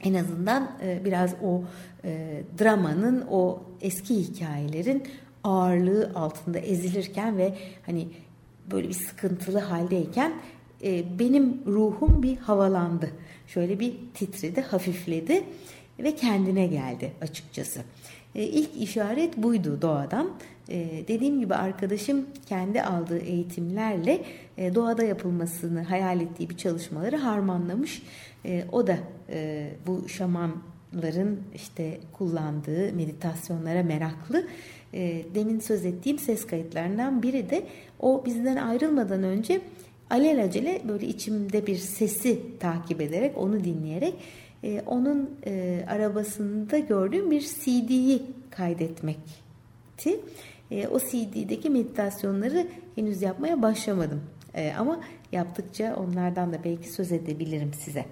En 0.00 0.14
azından 0.14 0.70
e, 0.82 1.04
biraz 1.04 1.34
o 1.42 1.64
e, 2.04 2.42
dramanın 2.58 3.24
o 3.30 3.62
eski 3.80 4.14
hikayelerin 4.14 5.02
ağırlığı 5.44 6.12
altında 6.14 6.58
ezilirken 6.58 7.38
ve 7.38 7.54
hani 7.86 8.08
böyle 8.70 8.88
bir 8.88 8.94
sıkıntılı 8.94 9.58
haldeyken 9.58 10.32
e, 10.84 11.18
benim 11.18 11.62
ruhum 11.66 12.22
bir 12.22 12.36
havalandı. 12.36 13.10
Şöyle 13.46 13.80
bir 13.80 13.94
titredi, 14.14 14.60
hafifledi 14.60 15.44
ve 15.98 16.14
kendine 16.14 16.66
geldi 16.66 17.12
açıkçası. 17.20 17.80
E, 18.34 18.42
ilk 18.42 18.76
işaret 18.76 19.36
buydu 19.36 19.82
doğadan. 19.82 20.30
Dediğim 21.08 21.40
gibi 21.40 21.54
arkadaşım 21.54 22.26
kendi 22.46 22.82
aldığı 22.82 23.18
eğitimlerle 23.18 24.24
doğada 24.58 25.04
yapılmasını 25.04 25.82
hayal 25.82 26.20
ettiği 26.20 26.50
bir 26.50 26.56
çalışmaları 26.56 27.16
harmanlamış. 27.16 28.02
E, 28.44 28.64
o 28.72 28.86
da 28.86 28.98
e, 29.30 29.70
bu 29.86 30.08
şamanların 30.08 31.40
işte 31.54 32.00
kullandığı 32.12 32.92
meditasyonlara 32.92 33.82
meraklı. 33.82 34.46
E, 34.94 35.22
demin 35.34 35.60
söz 35.60 35.86
ettiğim 35.86 36.18
ses 36.18 36.46
kayıtlarından 36.46 37.22
biri 37.22 37.50
de 37.50 37.66
o 38.00 38.22
bizden 38.26 38.56
ayrılmadan 38.56 39.22
önce 39.22 39.60
alelacele 40.10 40.82
böyle 40.88 41.06
içimde 41.06 41.66
bir 41.66 41.76
sesi 41.76 42.58
takip 42.58 43.00
ederek 43.00 43.38
onu 43.38 43.64
dinleyerek 43.64 44.14
e, 44.64 44.82
onun 44.86 45.30
e, 45.46 45.84
arabasında 45.88 46.78
gördüğüm 46.78 47.30
bir 47.30 47.40
CD'yi 47.40 48.22
kaydetmekti. 48.50 50.20
E, 50.70 50.88
o 50.88 50.98
CD'deki 50.98 51.70
meditasyonları 51.70 52.66
henüz 52.94 53.22
yapmaya 53.22 53.62
başlamadım. 53.62 54.22
E, 54.54 54.72
ama 54.78 55.00
yaptıkça 55.32 55.96
onlardan 55.96 56.52
da 56.52 56.64
belki 56.64 56.92
söz 56.92 57.12
edebilirim 57.12 57.70
size. 57.74 58.04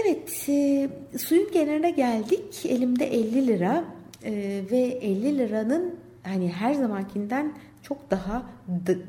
Evet, 0.00 0.48
e, 0.48 0.88
suyun 1.18 1.50
kenarına 1.52 1.88
geldik. 1.88 2.66
Elimde 2.68 3.06
50 3.06 3.46
lira 3.46 3.84
e, 4.24 4.32
ve 4.70 4.78
50 4.78 5.38
liranın 5.38 5.94
hani 6.22 6.52
her 6.52 6.74
zamankinden 6.74 7.52
çok 7.82 8.10
daha 8.10 8.42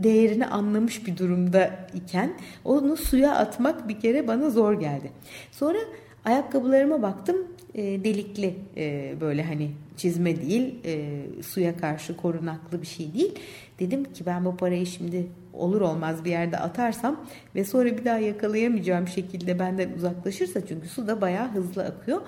değerini 0.03 0.45
anlamış 0.45 1.07
bir 1.07 1.17
durumda 1.17 1.87
iken 1.93 2.33
onu 2.65 2.97
suya 2.97 3.35
atmak 3.35 3.89
bir 3.89 3.99
kere 3.99 4.27
bana 4.27 4.49
zor 4.49 4.73
geldi. 4.73 5.11
Sonra 5.51 5.77
ayakkabılarıma 6.25 7.01
baktım 7.01 7.47
e, 7.75 7.83
delikli 8.03 8.55
e, 8.77 9.13
böyle 9.21 9.43
hani 9.43 9.71
çizme 9.97 10.41
değil 10.41 10.75
e, 10.85 11.23
suya 11.43 11.77
karşı 11.77 12.17
korunaklı 12.17 12.81
bir 12.81 12.87
şey 12.87 13.13
değil. 13.13 13.35
Dedim 13.79 14.03
ki 14.03 14.25
ben 14.25 14.45
bu 14.45 14.57
parayı 14.57 14.85
şimdi 14.85 15.27
olur 15.57 15.81
olmaz 15.81 16.25
bir 16.25 16.31
yerde 16.31 16.57
atarsam 16.57 17.25
ve 17.55 17.63
sonra 17.63 17.97
bir 17.97 18.05
daha 18.05 18.17
yakalayamayacağım 18.17 19.07
şekilde 19.07 19.59
benden 19.59 19.93
uzaklaşırsa 19.93 20.67
çünkü 20.67 20.87
su 20.87 21.07
da 21.07 21.21
bayağı 21.21 21.51
hızlı 21.51 21.83
akıyor. 21.83 22.21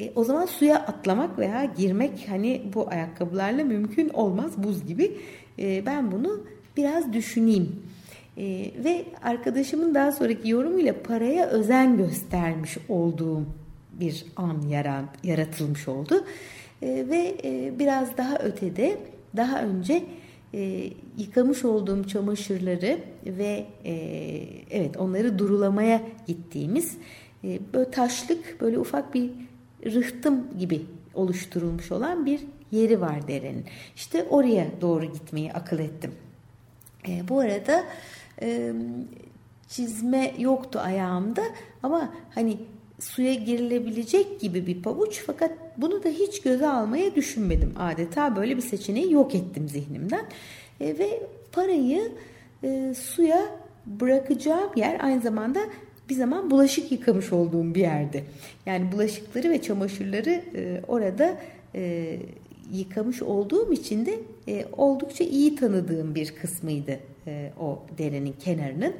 E, 0.00 0.12
o 0.14 0.24
zaman 0.24 0.46
suya 0.46 0.76
atlamak 0.76 1.38
veya 1.38 1.64
girmek 1.64 2.26
hani 2.28 2.62
bu 2.74 2.88
ayakkabılarla 2.90 3.64
mümkün 3.64 4.08
olmaz 4.08 4.52
buz 4.56 4.86
gibi. 4.86 5.16
E, 5.58 5.86
ben 5.86 6.12
bunu 6.12 6.46
biraz 6.76 7.12
düşüneyim. 7.12 7.82
E, 8.36 8.70
ve 8.84 9.04
arkadaşımın 9.22 9.94
daha 9.94 10.12
sonraki 10.12 10.48
yorumuyla 10.48 10.94
paraya 11.02 11.46
özen 11.46 11.96
göstermiş 11.96 12.78
olduğum 12.88 13.46
bir 13.92 14.26
an 14.36 15.06
yaratılmış 15.24 15.88
oldu. 15.88 16.24
E, 16.82 16.86
ve 16.86 17.36
e, 17.44 17.78
biraz 17.78 18.16
daha 18.16 18.38
ötede 18.38 18.98
daha 19.36 19.62
önce 19.62 20.02
e, 20.54 20.90
yıkamış 21.18 21.64
olduğum 21.64 22.04
çamaşırları 22.04 22.98
ve 23.26 23.66
e, 23.84 23.92
evet 24.70 24.96
onları 24.96 25.38
durulamaya 25.38 26.02
gittiğimiz 26.26 26.96
e, 27.44 27.60
böyle 27.74 27.90
taşlık 27.90 28.60
böyle 28.60 28.78
ufak 28.78 29.14
bir 29.14 29.30
rıhtım 29.84 30.58
gibi 30.58 30.82
oluşturulmuş 31.14 31.92
olan 31.92 32.26
bir 32.26 32.40
yeri 32.70 33.00
var 33.00 33.28
derenin. 33.28 33.64
İşte 33.96 34.26
oraya 34.30 34.66
doğru 34.80 35.04
gitmeyi 35.04 35.52
akıl 35.52 35.78
ettim. 35.78 36.14
E, 37.08 37.28
bu 37.28 37.40
arada 37.40 37.84
e, 38.42 38.72
çizme 39.68 40.34
yoktu 40.38 40.78
ayağımda 40.78 41.42
ama 41.82 42.14
hani 42.34 42.58
suya 43.00 43.34
girilebilecek 43.34 44.40
gibi 44.40 44.66
bir 44.66 44.82
pabuç. 44.82 45.22
Fakat 45.26 45.50
bunu 45.76 46.04
da 46.04 46.08
hiç 46.08 46.42
göze 46.42 46.68
almaya 46.68 47.14
düşünmedim. 47.14 47.72
Adeta 47.78 48.36
böyle 48.36 48.56
bir 48.56 48.62
seçeneği 48.62 49.12
yok 49.12 49.34
ettim 49.34 49.68
zihnimden. 49.68 50.24
E, 50.80 50.98
ve 50.98 51.22
parayı 51.52 52.12
e, 52.64 52.94
suya 52.94 53.46
bırakacağım 53.86 54.70
yer 54.76 55.00
aynı 55.00 55.20
zamanda 55.20 55.60
bir 56.08 56.14
zaman 56.14 56.50
bulaşık 56.50 56.92
yıkamış 56.92 57.32
olduğum 57.32 57.74
bir 57.74 57.80
yerde 57.80 58.24
yani 58.66 58.92
bulaşıkları 58.92 59.50
ve 59.50 59.62
çamaşırları 59.62 60.30
e, 60.54 60.80
orada 60.88 61.38
e, 61.74 62.16
yıkamış 62.72 63.22
olduğum 63.22 63.72
için 63.72 64.06
de 64.06 64.18
e, 64.48 64.66
oldukça 64.76 65.24
iyi 65.24 65.56
tanıdığım 65.56 66.14
bir 66.14 66.34
kısmıydı 66.34 66.98
e, 67.26 67.52
o 67.60 67.82
derenin 67.98 68.34
kenarının. 68.44 68.94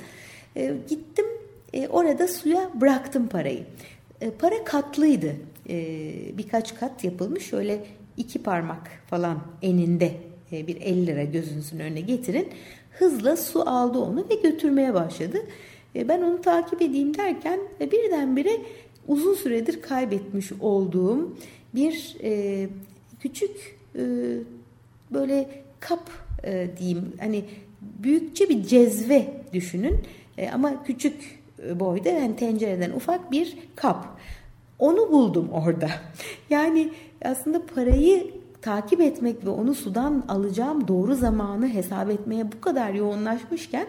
E, 0.56 0.74
gittim 0.88 1.26
e, 1.72 1.88
orada 1.88 2.28
suya 2.28 2.70
bıraktım 2.80 3.28
parayı. 3.28 3.64
E, 4.20 4.30
para 4.30 4.64
katlıydı. 4.64 5.36
E, 5.68 5.78
birkaç 6.38 6.74
kat 6.74 7.04
yapılmış. 7.04 7.46
Şöyle 7.46 7.84
iki 8.16 8.42
parmak 8.42 8.90
falan 9.06 9.38
eninde 9.62 10.12
e, 10.52 10.66
bir 10.66 10.76
50 10.80 11.06
lira 11.06 11.24
gözünüzün 11.24 11.78
önüne 11.78 12.00
getirin. 12.00 12.48
Hızla 12.90 13.36
su 13.36 13.70
aldı 13.70 13.98
onu 13.98 14.26
ve 14.30 14.34
götürmeye 14.34 14.94
başladı. 14.94 15.38
E, 15.96 16.08
ben 16.08 16.22
onu 16.22 16.42
takip 16.42 16.82
edeyim 16.82 17.16
derken 17.16 17.60
e, 17.80 17.90
birdenbire 17.90 18.60
uzun 19.08 19.34
süredir 19.34 19.82
kaybetmiş 19.82 20.52
olduğum 20.60 21.36
bir 21.74 22.16
e, 22.22 22.66
küçük 23.20 23.78
e, 23.94 24.02
böyle 25.10 25.50
kap 25.80 26.10
e, 26.44 26.68
diyeyim 26.78 27.12
hani 27.20 27.44
büyükçe 27.80 28.48
bir 28.48 28.62
cezve 28.62 29.34
düşünün 29.52 29.96
e, 30.38 30.50
ama 30.50 30.84
küçük 30.84 31.37
boyda 31.74 32.08
yani 32.08 32.36
tencereden 32.36 32.90
ufak 32.90 33.32
bir 33.32 33.58
kap. 33.76 34.06
Onu 34.78 35.12
buldum 35.12 35.48
orada. 35.52 35.88
Yani 36.50 36.90
aslında 37.24 37.66
parayı 37.66 38.30
takip 38.62 39.00
etmek 39.00 39.44
ve 39.44 39.50
onu 39.50 39.74
sudan 39.74 40.24
alacağım 40.28 40.88
doğru 40.88 41.14
zamanı 41.14 41.68
hesap 41.68 42.10
etmeye 42.10 42.52
bu 42.52 42.60
kadar 42.60 42.94
yoğunlaşmışken 42.94 43.86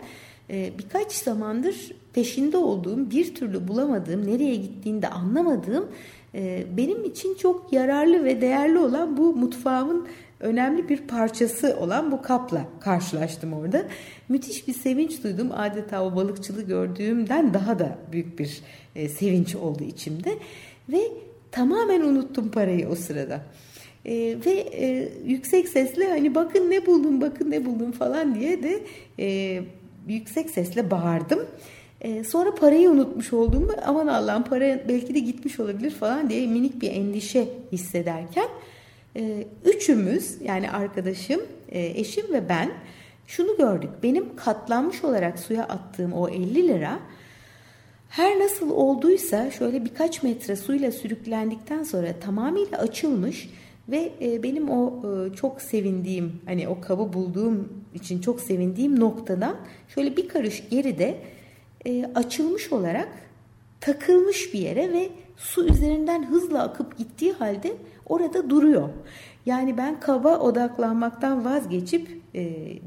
e, 0.49 0.71
birkaç 0.79 1.11
zamandır 1.11 1.91
peşinde 2.13 2.57
olduğum, 2.57 3.11
bir 3.11 3.35
türlü 3.35 3.67
bulamadığım, 3.67 4.27
nereye 4.27 4.55
gittiğini 4.55 5.01
de 5.01 5.07
anlamadığım 5.07 5.87
e, 6.35 6.65
benim 6.77 7.03
için 7.03 7.35
çok 7.35 7.73
yararlı 7.73 8.23
ve 8.23 8.41
değerli 8.41 8.79
olan 8.79 9.17
bu 9.17 9.35
mutfağımın 9.35 10.07
önemli 10.39 10.89
bir 10.89 10.97
parçası 10.97 11.77
olan 11.79 12.11
bu 12.11 12.21
kapla 12.21 12.65
karşılaştım 12.79 13.53
orada. 13.53 13.85
Müthiş 14.29 14.67
bir 14.67 14.73
sevinç 14.73 15.23
duydum. 15.23 15.49
Adeta 15.53 16.05
o 16.05 16.15
balıkçılığı 16.15 16.61
gördüğümden 16.61 17.53
daha 17.53 17.79
da 17.79 17.97
büyük 18.11 18.39
bir 18.39 18.61
e, 18.95 19.09
sevinç 19.09 19.55
oldu 19.55 19.83
içimde. 19.83 20.33
Ve 20.89 21.01
tamamen 21.51 22.01
unuttum 22.01 22.51
parayı 22.51 22.89
o 22.89 22.95
sırada. 22.95 23.41
E, 24.05 24.13
ve 24.45 24.51
e, 24.51 25.09
yüksek 25.25 25.69
sesle 25.69 26.09
hani 26.09 26.35
bakın 26.35 26.71
ne 26.71 26.85
buldum 26.85 27.21
bakın 27.21 27.51
ne 27.51 27.65
buldum 27.65 27.91
falan 27.91 28.35
diye 28.35 28.63
de 28.63 28.79
e, 29.19 29.59
yüksek 30.07 30.49
sesle 30.49 30.91
bağırdım. 30.91 31.39
E, 32.01 32.23
sonra 32.23 32.55
parayı 32.55 32.89
unutmuş 32.89 33.33
olduğumu 33.33 33.71
aman 33.85 34.07
Allah'ım 34.07 34.43
para 34.43 34.79
belki 34.87 35.15
de 35.15 35.19
gitmiş 35.19 35.59
olabilir 35.59 35.91
falan 35.91 36.29
diye 36.29 36.47
minik 36.47 36.81
bir 36.81 36.91
endişe 36.91 37.47
hissederken 37.71 38.47
üçümüz 39.65 40.41
yani 40.41 40.71
arkadaşım, 40.71 41.41
e, 41.69 41.85
eşim 41.85 42.33
ve 42.33 42.49
ben 42.49 42.71
şunu 43.27 43.57
gördük. 43.57 43.89
Benim 44.03 44.35
katlanmış 44.35 45.03
olarak 45.03 45.39
suya 45.39 45.63
attığım 45.63 46.13
o 46.13 46.29
50 46.29 46.67
lira 46.67 46.99
her 48.09 48.39
nasıl 48.39 48.69
olduysa 48.71 49.51
şöyle 49.51 49.85
birkaç 49.85 50.23
metre 50.23 50.55
suyla 50.55 50.91
sürüklendikten 50.91 51.83
sonra 51.83 52.19
tamamıyla 52.19 52.77
açılmış 52.77 53.49
ve 53.89 54.11
e, 54.21 54.43
benim 54.43 54.69
o 54.69 55.03
e, 55.07 55.35
çok 55.35 55.61
sevindiğim 55.61 56.41
hani 56.45 56.67
o 56.67 56.81
kabı 56.81 57.13
bulduğum 57.13 57.73
için 57.93 58.21
çok 58.21 58.41
sevindiğim 58.41 58.99
noktadan 58.99 59.55
şöyle 59.87 60.17
bir 60.17 60.27
karış 60.27 60.69
geride 60.69 61.17
açılmış 62.15 62.73
olarak 62.73 63.09
takılmış 63.81 64.53
bir 64.53 64.59
yere 64.59 64.93
ve 64.93 65.09
su 65.37 65.67
üzerinden 65.67 66.29
hızla 66.29 66.63
akıp 66.63 66.97
gittiği 66.97 67.31
halde 67.31 67.73
orada 68.09 68.49
duruyor. 68.49 68.89
Yani 69.45 69.77
ben 69.77 69.99
kaba 69.99 70.39
odaklanmaktan 70.39 71.45
vazgeçip 71.45 72.19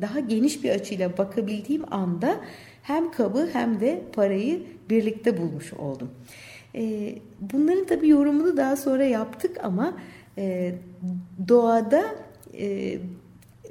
daha 0.00 0.20
geniş 0.20 0.64
bir 0.64 0.70
açıyla 0.70 1.18
bakabildiğim 1.18 1.94
anda 1.94 2.36
hem 2.82 3.10
kabı 3.10 3.48
hem 3.52 3.80
de 3.80 4.02
parayı 4.12 4.62
birlikte 4.90 5.38
bulmuş 5.38 5.72
oldum. 5.72 6.10
Bunların 7.40 7.86
tabii 7.86 8.08
yorumunu 8.08 8.56
daha 8.56 8.76
sonra 8.76 9.04
yaptık 9.04 9.64
ama 9.64 9.94
e, 10.38 10.74
doğada 11.48 12.04
e, 12.58 12.98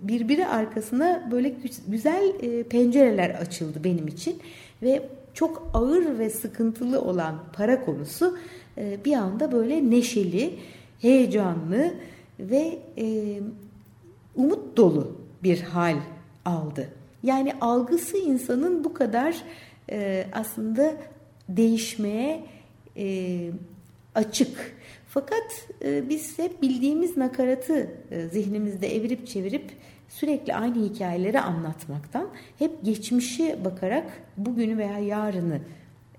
birbiri 0.02 0.48
arkasına 0.48 1.28
böyle 1.32 1.54
güzel 1.88 2.34
e, 2.42 2.64
pencereler 2.64 3.30
açıldı 3.30 3.84
benim 3.84 4.08
için 4.08 4.40
ve 4.82 5.10
çok 5.34 5.72
ağır 5.74 6.20
ve 6.20 6.30
sıkıntılı 6.30 7.02
olan 7.02 7.36
para 7.54 7.86
konusu 7.86 8.38
e, 8.78 8.98
bir 9.06 9.14
anda 9.14 9.52
böyle 9.52 9.90
neşeli, 9.90 10.54
heyecanlı 11.02 11.94
ve 12.40 12.80
e, 12.98 13.40
umut 14.36 14.78
dolu 14.78 15.18
bir 15.44 15.62
hal 15.62 15.98
aldı. 16.46 16.90
Yani 17.24 17.54
algısı 17.62 18.18
insanın 18.18 18.84
bu 18.84 18.94
kadar 18.94 19.36
e, 19.92 20.28
aslında 20.34 20.94
değişmeye 21.50 22.44
e, 22.98 23.50
açık 24.16 24.76
fakat 25.08 25.68
e, 25.86 26.10
biz 26.10 26.40
hep 26.40 26.62
bildiğimiz 26.62 27.18
nakaratı 27.18 27.92
e, 28.12 28.28
zihnimizde 28.28 28.96
evirip 28.96 29.28
çevirip 29.28 29.72
sürekli 30.10 30.56
aynı 30.56 30.86
hikayeleri 30.90 31.40
anlatmaktan 31.40 32.30
hep 32.60 32.86
geçmişe 32.86 33.66
bakarak 33.66 34.06
bugünü 34.38 34.78
veya 34.78 35.00
yarını 35.00 35.60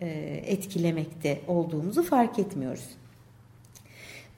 e, 0.01 0.09
etkilemekte 0.47 1.41
olduğumuzu 1.49 2.03
fark 2.03 2.39
etmiyoruz. 2.39 2.89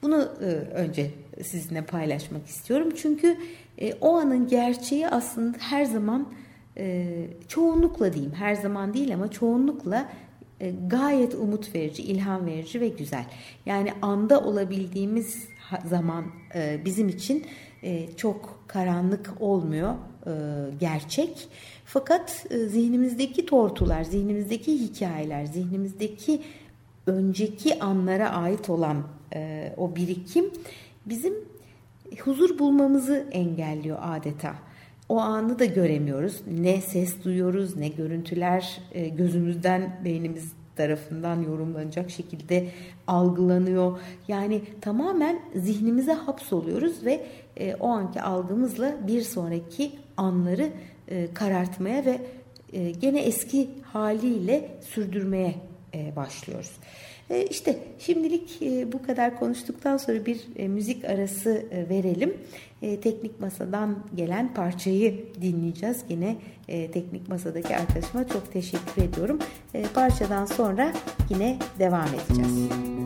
Bunu 0.01 0.29
e, 0.41 0.45
önce 0.73 1.11
sizinle 1.43 1.81
paylaşmak 1.85 2.47
istiyorum. 2.47 2.93
Çünkü 2.95 3.37
e, 3.77 3.93
o 3.93 4.15
anın 4.15 4.47
gerçeği 4.47 5.07
aslında 5.07 5.57
her 5.59 5.85
zaman 5.85 6.27
e, 6.77 7.07
çoğunlukla 7.47 8.13
diyeyim 8.13 8.33
her 8.33 8.55
zaman 8.55 8.93
değil 8.93 9.13
ama 9.13 9.31
çoğunlukla 9.31 10.09
gayet 10.87 11.35
umut 11.35 11.75
verici, 11.75 12.03
ilham 12.03 12.45
verici 12.45 12.81
ve 12.81 12.87
güzel. 12.87 13.25
Yani 13.65 13.93
anda 14.01 14.41
olabildiğimiz 14.41 15.47
zaman 15.85 16.25
bizim 16.85 17.09
için 17.09 17.45
çok 18.17 18.63
karanlık 18.67 19.33
olmuyor 19.39 19.95
gerçek. 20.79 21.47
Fakat 21.85 22.45
zihnimizdeki 22.49 23.45
tortular, 23.45 24.03
zihnimizdeki 24.03 24.73
hikayeler, 24.73 25.45
zihnimizdeki 25.45 26.41
önceki 27.07 27.79
anlara 27.79 28.29
ait 28.29 28.69
olan 28.69 29.03
o 29.77 29.95
birikim 29.95 30.45
bizim 31.05 31.33
huzur 32.19 32.59
bulmamızı 32.59 33.25
engelliyor 33.31 33.97
adeta 34.01 34.55
o 35.09 35.19
anı 35.19 35.59
da 35.59 35.65
göremiyoruz. 35.65 36.41
Ne 36.47 36.81
ses 36.81 37.23
duyuyoruz, 37.23 37.75
ne 37.75 37.87
görüntüler 37.87 38.81
e, 38.91 39.07
gözümüzden, 39.07 40.01
beynimiz 40.05 40.51
tarafından 40.75 41.41
yorumlanacak 41.41 42.09
şekilde 42.11 42.67
algılanıyor. 43.07 43.99
Yani 44.27 44.61
tamamen 44.81 45.39
zihnimize 45.55 46.13
hapsoluyoruz 46.13 47.05
ve 47.05 47.25
e, 47.57 47.75
o 47.75 47.87
anki 47.87 48.21
algımızla 48.21 49.07
bir 49.07 49.21
sonraki 49.21 49.91
anları 50.17 50.69
e, 51.07 51.33
karartmaya 51.33 52.05
ve 52.05 52.21
gene 53.01 53.21
eski 53.21 53.69
haliyle 53.83 54.71
sürdürmeye 54.81 55.55
başlıyoruz. 56.15 56.71
E, 57.29 57.45
işte 57.45 57.79
şimdilik 57.99 58.61
e, 58.61 58.91
bu 58.91 59.03
kadar 59.05 59.39
konuştuktan 59.39 59.97
sonra 59.97 60.25
bir 60.25 60.41
e, 60.55 60.67
müzik 60.67 61.05
arası 61.05 61.65
verelim. 61.89 62.33
Teknik 63.01 63.39
Masa'dan 63.39 63.97
gelen 64.15 64.53
parçayı 64.53 65.25
dinleyeceğiz. 65.41 66.03
Yine 66.09 66.35
Teknik 66.67 67.29
Masa'daki 67.29 67.75
arkadaşıma 67.77 68.27
çok 68.27 68.53
teşekkür 68.53 69.01
ediyorum. 69.01 69.39
Parçadan 69.93 70.45
sonra 70.45 70.93
yine 71.29 71.57
devam 71.79 72.07
edeceğiz. 72.07 72.51
Müzik 72.51 73.04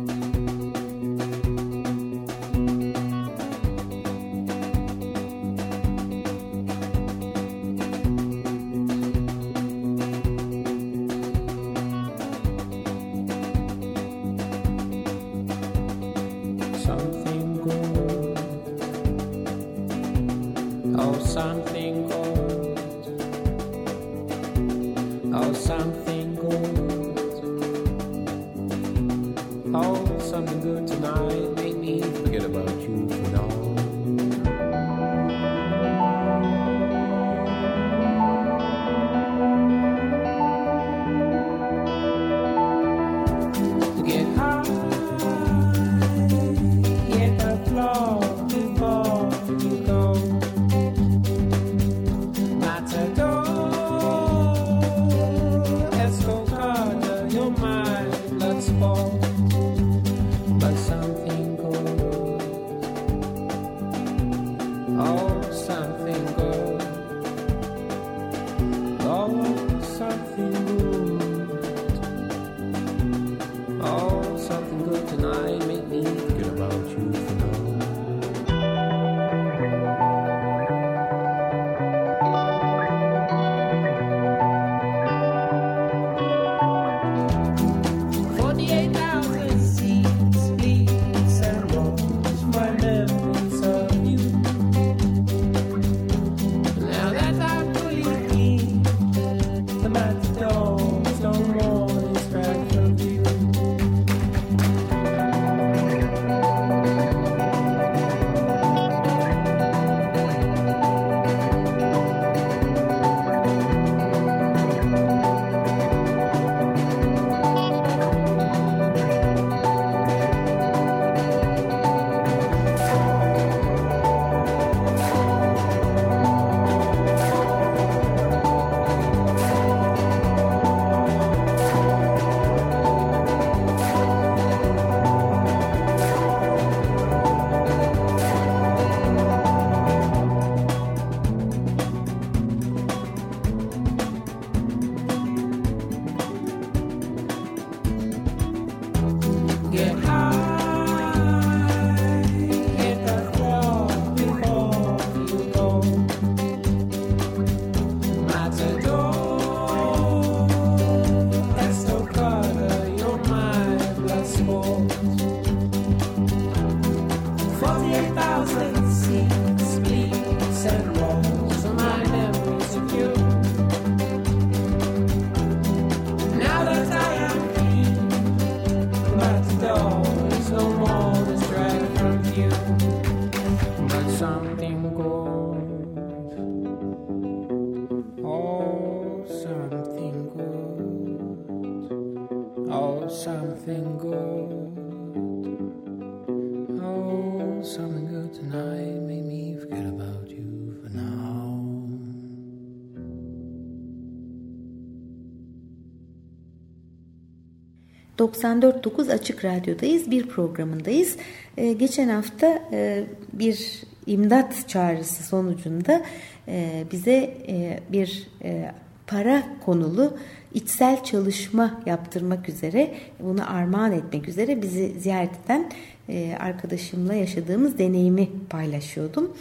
...94.9 208.20 209.14
Açık 209.14 209.46
Radyo'dayız. 209.46 210.12
Bir 210.12 210.28
programındayız. 210.28 211.16
Ee, 211.58 211.74
geçen 211.74 212.10
hafta 212.10 212.62
e, 212.72 213.04
bir 213.34 213.84
imdat 214.06 214.70
çağrısı 214.70 215.24
sonucunda 215.24 216.02
e, 216.48 216.84
bize 216.92 217.34
e, 217.48 217.80
bir 217.92 218.28
e, 218.44 218.72
para 219.08 219.44
konulu 219.66 220.18
içsel 220.54 221.04
çalışma 221.04 221.82
yaptırmak 221.86 222.50
üzere 222.50 222.94
bunu 223.20 223.56
armağan 223.56 223.92
etmek 223.92 224.28
üzere 224.28 224.62
bizi 224.62 225.00
ziyaret 225.00 225.32
eden 225.46 225.72
e, 226.10 226.36
arkadaşımla 226.40 227.14
yaşadığımız 227.14 227.78
deneyimi 227.78 228.30
paylaşıyordum. 228.50 229.34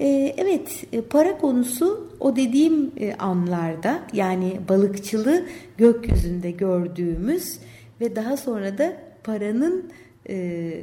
E, 0.00 0.34
evet 0.36 0.84
e, 0.92 1.00
para 1.00 1.38
konusu 1.38 2.10
o 2.20 2.36
dediğim 2.36 2.90
e, 3.00 3.14
anlarda 3.14 4.00
yani 4.12 4.60
balıkçılığı 4.68 5.46
gökyüzünde 5.78 6.50
gördüğümüz 6.50 7.58
ve 8.00 8.16
daha 8.16 8.36
sonra 8.36 8.78
da 8.78 8.96
paranın 9.24 9.90
e, 10.28 10.82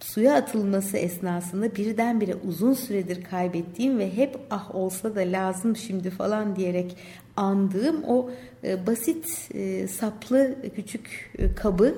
suya 0.00 0.34
atılması 0.34 0.96
esnasında 0.96 1.74
birdenbire 1.74 2.34
uzun 2.34 2.72
süredir 2.72 3.24
kaybettiğim 3.24 3.98
ve 3.98 4.16
hep 4.16 4.38
ah 4.50 4.74
olsa 4.74 5.14
da 5.14 5.20
lazım 5.20 5.76
şimdi 5.76 6.10
falan 6.10 6.56
diyerek 6.56 6.96
andığım 7.36 8.04
o 8.04 8.30
e, 8.64 8.86
basit 8.86 9.48
e, 9.54 9.88
saplı 9.88 10.56
küçük 10.76 11.32
e, 11.38 11.54
kabı 11.54 11.94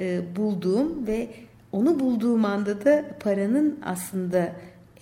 e, 0.00 0.20
bulduğum 0.36 1.06
ve 1.06 1.28
onu 1.72 2.00
bulduğum 2.00 2.44
anda 2.44 2.84
da 2.84 3.04
paranın 3.20 3.78
aslında 3.84 4.52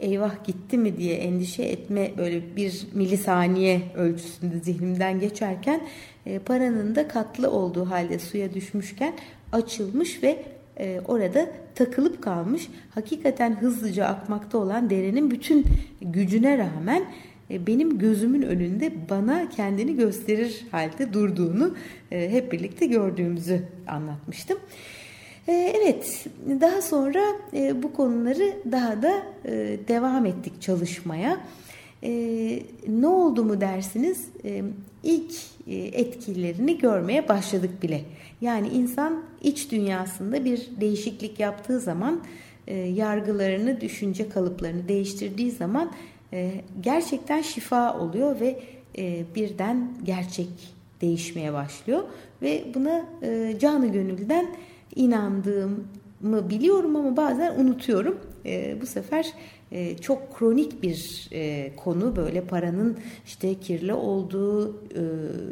eyvah 0.01 0.45
gitti 0.45 0.79
mi 0.79 0.97
diye 0.97 1.15
endişe 1.15 1.63
etme 1.63 2.11
böyle 2.19 2.57
bir 2.57 2.87
milisaniye 2.93 3.83
ölçüsünde 3.97 4.59
zihnimden 4.59 5.21
geçerken 5.21 5.81
e, 6.27 6.39
paranın 6.39 6.95
da 6.95 7.09
katlı 7.09 7.51
olduğu 7.51 7.91
halde 7.91 8.19
suya 8.19 8.55
düşmüşken 8.55 9.15
açılmış 9.53 10.23
ve 10.23 10.45
e, 10.79 11.01
orada 11.09 11.51
takılıp 11.75 12.23
kalmış. 12.23 12.69
Hakikaten 12.95 13.57
hızlıca 13.57 14.07
akmakta 14.07 14.59
olan 14.59 14.91
derenin 14.91 15.31
bütün 15.31 15.65
gücüne 16.03 16.59
rağmen 16.59 17.05
e, 17.51 17.67
benim 17.67 17.99
gözümün 17.99 18.43
önünde 18.43 18.93
bana 19.11 19.49
kendini 19.49 19.97
gösterir 19.97 20.67
halde 20.71 21.13
durduğunu 21.13 21.75
e, 22.11 22.31
hep 22.31 22.53
birlikte 22.53 22.87
gördüğümüzü 22.87 23.63
anlatmıştım. 23.87 24.59
E, 25.49 25.53
evet, 25.53 26.27
daha 26.61 26.83
sonra 26.83 27.25
e, 27.55 27.83
bu 27.83 27.93
konuları 27.93 28.53
daha 28.73 29.03
da 29.03 29.23
e, 29.45 29.79
devam 29.89 30.27
ettik 30.27 30.63
çalışmaya. 30.63 31.41
E, 32.03 32.11
ne 32.89 33.07
oldu 33.07 33.45
mu 33.45 33.61
dersiniz? 33.61 34.29
E, 34.45 34.63
ilk 35.03 35.33
e, 35.67 35.77
etkilerini 35.77 36.79
görmeye 36.79 37.29
başladık 37.29 37.83
bile. 37.83 38.01
Yani 38.41 38.69
insan 38.69 39.23
iç 39.43 39.73
dünyasında 39.73 40.45
bir 40.45 40.69
değişiklik 40.81 41.41
yaptığı 41.41 41.81
zaman, 41.81 42.21
yargılarını, 42.95 43.81
düşünce 43.81 44.29
kalıplarını 44.29 44.89
değiştirdiği 44.89 45.51
zaman 45.51 45.93
gerçekten 46.81 47.43
şifa 47.43 47.99
oluyor 47.99 48.41
ve 48.41 48.61
birden 49.35 49.93
gerçek 50.05 50.49
değişmeye 51.01 51.53
başlıyor. 51.53 52.03
Ve 52.43 52.65
buna 52.75 53.05
canı 53.59 53.93
gönülden 53.93 54.47
inandığımı 54.99 56.51
biliyorum 56.51 56.97
ama 56.97 57.17
bazen 57.17 57.59
unutuyorum. 57.59 58.19
E, 58.47 58.81
bu 58.81 58.87
sefer 58.87 59.33
e, 59.73 59.97
çok 59.97 60.39
kronik 60.39 60.83
bir 60.83 61.29
e, 61.33 61.73
konu 61.77 62.17
böyle 62.17 62.41
paranın 62.41 62.99
işte 63.27 63.55
kirli 63.55 63.93
olduğu 63.93 64.73
e, 64.75 65.03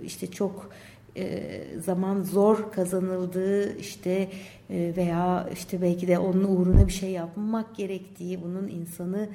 işte 0.05 0.27
çok 0.27 0.71
e, 1.17 1.63
zaman 1.85 2.23
zor 2.23 2.73
kazanıldığı 2.73 3.77
işte 3.79 4.29
e, 4.71 4.93
veya 4.97 5.49
işte 5.53 5.83
belki 5.83 6.09
de 6.09 6.19
onun 6.19 6.45
uğruna 6.45 6.87
bir 6.87 6.93
şey 6.93 7.11
yapmak 7.11 7.77
gerektiği 7.77 8.43
bunun 8.43 8.69
insanı 8.69 9.29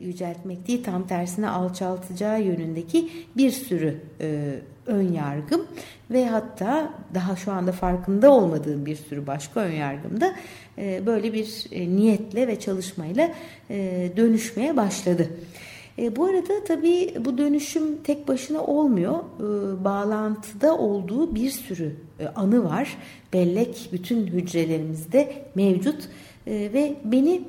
yüceltmek 0.00 0.68
değil 0.68 0.84
tam 0.84 1.06
tersine 1.06 1.48
alçaltacağı 1.48 2.42
yönündeki 2.42 3.08
bir 3.36 3.50
sürü 3.50 4.00
e, 4.20 4.58
ön 4.86 5.12
yargım 5.12 5.66
ve 6.10 6.26
hatta 6.26 6.94
daha 7.14 7.36
şu 7.36 7.52
anda 7.52 7.72
farkında 7.72 8.30
olmadığım 8.30 8.86
bir 8.86 8.96
sürü 8.96 9.26
başka 9.26 9.60
ön 9.60 9.72
yargım 9.72 10.20
da 10.20 10.34
e, 10.78 11.06
böyle 11.06 11.32
bir 11.32 11.66
e, 11.70 11.96
niyetle 11.96 12.46
ve 12.46 12.60
çalışmayla 12.60 13.30
e, 13.70 14.10
dönüşmeye 14.16 14.76
başladı. 14.76 15.28
E, 15.98 16.16
bu 16.16 16.24
arada 16.24 16.64
tabii 16.64 17.14
bu 17.24 17.38
dönüşüm 17.38 18.02
tek 18.02 18.28
başına 18.28 18.60
olmuyor. 18.64 19.18
E, 19.18 19.84
bağlantıda 19.84 20.78
olduğu 20.78 21.34
bir 21.34 21.50
sürü 21.50 21.96
e, 22.20 22.26
anı 22.26 22.64
var. 22.64 22.96
Bellek 23.32 23.88
bütün 23.92 24.26
hücrelerimizde 24.26 25.32
mevcut 25.54 26.08
e, 26.46 26.52
ve 26.52 26.94
beni 27.04 27.42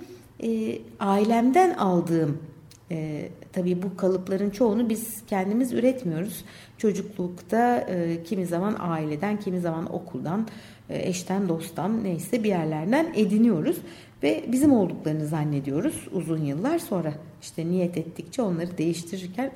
e, 0.43 0.79
ailemden 0.99 1.73
aldığım 1.73 2.37
e, 2.91 3.29
tabii 3.53 3.83
bu 3.83 3.97
kalıpların 3.97 4.49
çoğunu 4.49 4.89
biz 4.89 5.25
kendimiz 5.27 5.73
üretmiyoruz. 5.73 6.45
Çocuklukta 6.77 7.77
e, 7.77 8.23
kimi 8.23 8.45
zaman 8.45 8.75
aileden, 8.79 9.39
kimi 9.39 9.59
zaman 9.59 9.93
okuldan, 9.93 10.47
e, 10.89 11.09
eşten, 11.09 11.49
dosttan 11.49 12.03
neyse 12.03 12.43
bir 12.43 12.49
yerlerden 12.49 13.13
ediniyoruz 13.15 13.77
ve 14.23 14.43
bizim 14.51 14.73
olduklarını 14.73 15.27
zannediyoruz 15.27 16.07
uzun 16.11 16.45
yıllar 16.45 16.79
sonra. 16.79 17.13
işte 17.41 17.67
niyet 17.67 17.97
ettikçe 17.97 18.41
onları 18.41 18.77
değiştirirken 18.77 19.51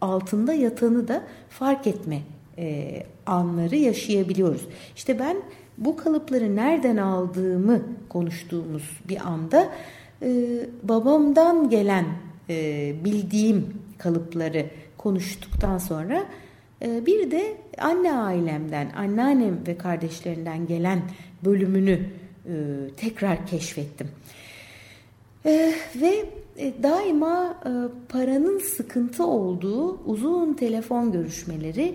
altında 0.00 0.52
yatanı 0.52 1.08
da 1.08 1.22
fark 1.48 1.86
etme 1.86 2.20
e, 2.58 3.02
anları 3.26 3.76
yaşayabiliyoruz. 3.76 4.68
İşte 4.96 5.18
ben 5.18 5.36
bu 5.78 5.96
kalıpları 5.96 6.56
nereden 6.56 6.96
aldığımı 6.96 7.82
konuştuğumuz 8.08 9.00
bir 9.08 9.28
anda 9.28 9.68
babamdan 10.82 11.70
gelen 11.70 12.06
e, 12.50 12.94
bildiğim 13.04 13.74
kalıpları 13.98 14.66
konuştuktan 14.98 15.78
sonra 15.78 16.26
e, 16.82 17.06
bir 17.06 17.30
de 17.30 17.56
anne 17.78 18.12
ailemden, 18.12 18.92
anneannem 18.96 19.58
ve 19.66 19.78
kardeşlerinden 19.78 20.66
gelen 20.66 21.02
bölümünü 21.44 22.00
e, 22.46 22.52
tekrar 22.96 23.46
keşfettim. 23.46 24.08
E, 25.46 25.72
ve 25.96 26.24
daima 26.82 27.62
paranın 28.08 28.58
sıkıntı 28.58 29.26
olduğu 29.26 30.00
uzun 30.06 30.54
telefon 30.54 31.12
görüşmeleri 31.12 31.94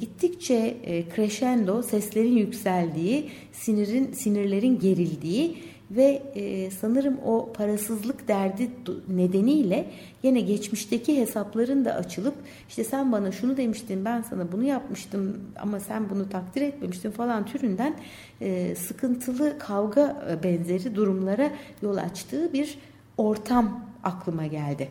gittikçe 0.00 0.76
crescendo 1.16 1.82
seslerin 1.82 2.36
yükseldiği, 2.36 3.30
sinirin 3.52 4.12
sinirlerin 4.12 4.78
gerildiği 4.78 5.56
ve 5.90 6.22
e, 6.34 6.70
sanırım 6.70 7.18
o 7.24 7.52
parasızlık 7.52 8.28
derdi 8.28 8.70
nedeniyle 9.08 9.90
yine 10.22 10.40
geçmişteki 10.40 11.20
hesapların 11.20 11.84
da 11.84 11.94
açılıp 11.94 12.34
işte 12.68 12.84
sen 12.84 13.12
bana 13.12 13.32
şunu 13.32 13.56
demiştin 13.56 14.04
ben 14.04 14.22
sana 14.22 14.52
bunu 14.52 14.64
yapmıştım 14.64 15.40
ama 15.60 15.80
sen 15.80 16.10
bunu 16.10 16.28
takdir 16.28 16.62
etmemiştin 16.62 17.10
falan 17.10 17.46
türünden 17.46 17.96
e, 18.40 18.74
sıkıntılı 18.74 19.58
kavga 19.58 20.22
e, 20.30 20.42
benzeri 20.42 20.94
durumlara 20.94 21.50
yol 21.82 21.96
açtığı 21.96 22.52
bir 22.52 22.78
ortam 23.16 23.84
aklıma 24.04 24.46
geldi. 24.46 24.88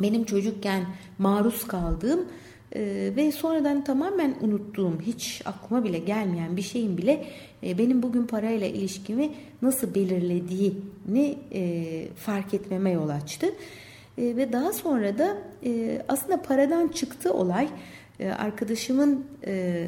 Benim 0.00 0.24
çocukken 0.24 0.86
maruz 1.18 1.66
kaldığım 1.66 2.20
ee, 2.76 3.12
ve 3.16 3.32
sonradan 3.32 3.84
tamamen 3.84 4.34
unuttuğum, 4.40 5.00
hiç 5.00 5.42
aklıma 5.44 5.84
bile 5.84 5.98
gelmeyen 5.98 6.56
bir 6.56 6.62
şeyin 6.62 6.98
bile 6.98 7.26
e, 7.62 7.78
benim 7.78 8.02
bugün 8.02 8.26
parayla 8.26 8.66
ilişkimi 8.66 9.30
nasıl 9.62 9.94
belirlediğini 9.94 11.38
e, 11.52 12.08
fark 12.16 12.54
etmeme 12.54 12.90
yol 12.90 13.08
açtı. 13.08 13.46
E, 14.18 14.36
ve 14.36 14.52
daha 14.52 14.72
sonra 14.72 15.18
da 15.18 15.36
e, 15.64 16.02
aslında 16.08 16.42
paradan 16.42 16.88
çıktı 16.88 17.32
olay 17.32 17.68
e, 18.20 18.30
arkadaşımın 18.30 19.26
e, 19.46 19.86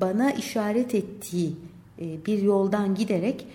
bana 0.00 0.30
işaret 0.30 0.94
ettiği 0.94 1.52
e, 2.00 2.26
bir 2.26 2.42
yoldan 2.42 2.94
giderek 2.94 3.46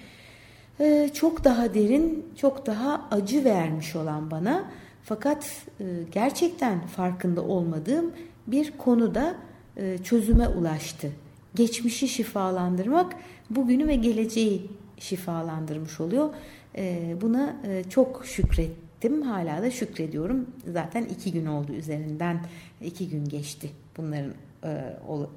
e, 0.79 1.09
çok 1.13 1.43
daha 1.43 1.73
derin, 1.73 2.25
çok 2.38 2.65
daha 2.65 3.07
acı 3.11 3.43
vermiş 3.43 3.95
olan 3.95 4.31
bana. 4.31 4.65
Fakat 5.03 5.63
e, 5.79 5.85
gerçekten 6.11 6.88
farkında 6.88 7.41
olmadığım 7.41 8.11
bir 8.47 8.71
konuda 8.77 9.36
e, 9.77 9.97
çözüme 9.97 10.47
ulaştı. 10.47 11.12
Geçmişi 11.55 12.08
şifalandırmak 12.08 13.15
bugünü 13.49 13.88
ve 13.88 13.95
geleceği 13.95 14.69
şifalandırmış 14.97 15.99
oluyor. 15.99 16.29
E, 16.77 17.15
buna 17.21 17.55
e, 17.67 17.84
çok 17.89 18.25
şükrettim. 18.25 19.21
Hala 19.21 19.62
da 19.62 19.71
şükrediyorum. 19.71 20.45
Zaten 20.73 21.05
iki 21.05 21.31
gün 21.31 21.45
oldu 21.45 21.73
üzerinden. 21.73 22.39
iki 22.81 23.10
gün 23.10 23.25
geçti 23.25 23.69
bunların 23.97 24.34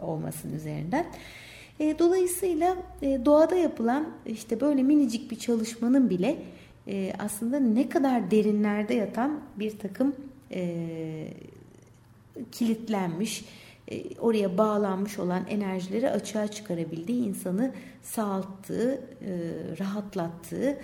olmasının 0.00 0.56
üzerinden. 0.56 1.06
Dolayısıyla 1.98 2.76
doğada 3.02 3.54
yapılan 3.54 4.08
işte 4.26 4.60
böyle 4.60 4.82
minicik 4.82 5.30
bir 5.30 5.38
çalışmanın 5.38 6.10
bile 6.10 6.38
aslında 7.18 7.58
ne 7.58 7.88
kadar 7.88 8.30
derinlerde 8.30 8.94
yatan 8.94 9.40
bir 9.56 9.78
takım 9.78 10.14
kilitlenmiş, 12.52 13.44
oraya 14.20 14.58
bağlanmış 14.58 15.18
olan 15.18 15.46
enerjileri 15.48 16.10
açığa 16.10 16.48
çıkarabildiği, 16.48 17.24
insanı 17.24 17.72
sağalttığı, 18.02 19.00
rahatlattığı 19.80 20.78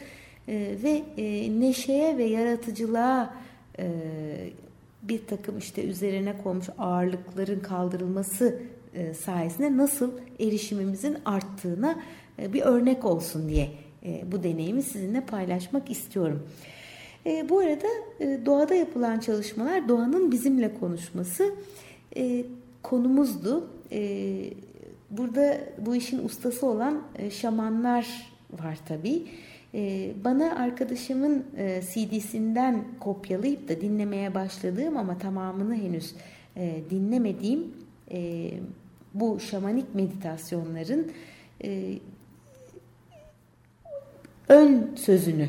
ve 0.48 1.02
neşeye 1.60 2.18
ve 2.18 2.24
yaratıcılığa 2.24 3.34
bir 5.02 5.26
takım 5.26 5.58
işte 5.58 5.84
üzerine 5.84 6.38
konmuş 6.42 6.66
ağırlıkların 6.78 7.60
kaldırılması 7.60 8.62
sayesinde 9.24 9.76
nasıl 9.76 10.10
erişimimizin 10.40 11.18
arttığına 11.24 12.02
bir 12.38 12.62
örnek 12.62 13.04
olsun 13.04 13.48
diye 13.48 13.70
bu 14.32 14.42
deneyimi 14.42 14.82
sizinle 14.82 15.20
paylaşmak 15.20 15.90
istiyorum. 15.90 16.48
Bu 17.48 17.58
arada 17.58 17.88
doğada 18.46 18.74
yapılan 18.74 19.18
çalışmalar 19.18 19.88
doğanın 19.88 20.32
bizimle 20.32 20.74
konuşması 20.74 21.54
konumuzdu. 22.82 23.70
Burada 25.10 25.60
bu 25.78 25.96
işin 25.96 26.24
ustası 26.24 26.66
olan 26.66 27.02
şamanlar 27.30 28.32
var 28.62 28.78
tabii. 28.88 29.22
Bana 30.24 30.56
arkadaşımın 30.56 31.44
CD'sinden 31.92 32.84
kopyalayıp 33.00 33.68
da 33.68 33.80
dinlemeye 33.80 34.34
başladığım 34.34 34.96
ama 34.96 35.18
tamamını 35.18 35.74
henüz 35.74 36.14
dinlemediğim 36.90 37.74
bu 39.14 39.40
şamanik 39.40 39.94
meditasyonların 39.94 41.12
ön 44.48 44.90
sözünü 44.96 45.48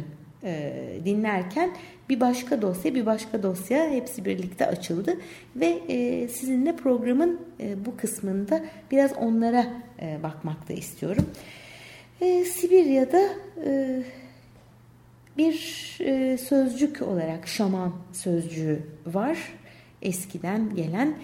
dinlerken 1.06 1.70
bir 2.10 2.20
başka 2.20 2.62
dosya 2.62 2.96
bir 2.96 3.06
başka 3.06 3.44
dosya 3.44 3.90
hepsi 3.90 4.26
birlikte 4.26 4.68
açıldı 4.68 5.18
ve 5.56 5.80
sizinle 6.28 6.76
programın 6.76 7.42
bu 7.86 7.98
kısmında 7.98 8.62
biraz 8.92 9.14
onlara 9.14 9.68
bakmakta 10.24 10.74
istiyorum. 10.74 11.26
Sibirya'da 12.46 13.22
bir 15.38 15.54
sözcük 16.38 17.02
olarak 17.02 17.48
şaman 17.48 17.94
sözcüğü 18.14 18.82
var 19.06 19.38
eskiden 20.02 20.76
gelen. 20.76 21.16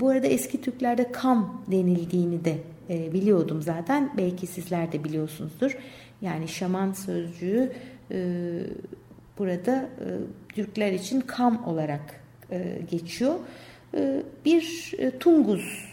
Bu 0.00 0.08
arada 0.08 0.26
eski 0.26 0.60
Türklerde 0.60 1.12
kam 1.12 1.64
denildiğini 1.70 2.44
de 2.44 2.56
biliyordum 2.88 3.62
zaten. 3.62 4.10
Belki 4.16 4.46
sizler 4.46 4.92
de 4.92 5.04
biliyorsunuzdur. 5.04 5.76
Yani 6.22 6.48
şaman 6.48 6.92
sözcüğü 6.92 7.72
burada 9.38 9.88
Türkler 10.48 10.92
için 10.92 11.20
kam 11.20 11.66
olarak 11.66 12.20
geçiyor. 12.90 13.34
Bir 14.44 14.94
Tunguz 15.20 15.92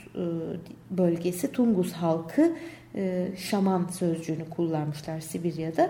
bölgesi, 0.92 1.52
Tunguz 1.52 1.94
halkı 1.94 2.52
şaman 3.38 3.88
sözcüğünü 3.88 4.50
kullanmışlar 4.50 5.20
Sibirya'da. 5.20 5.90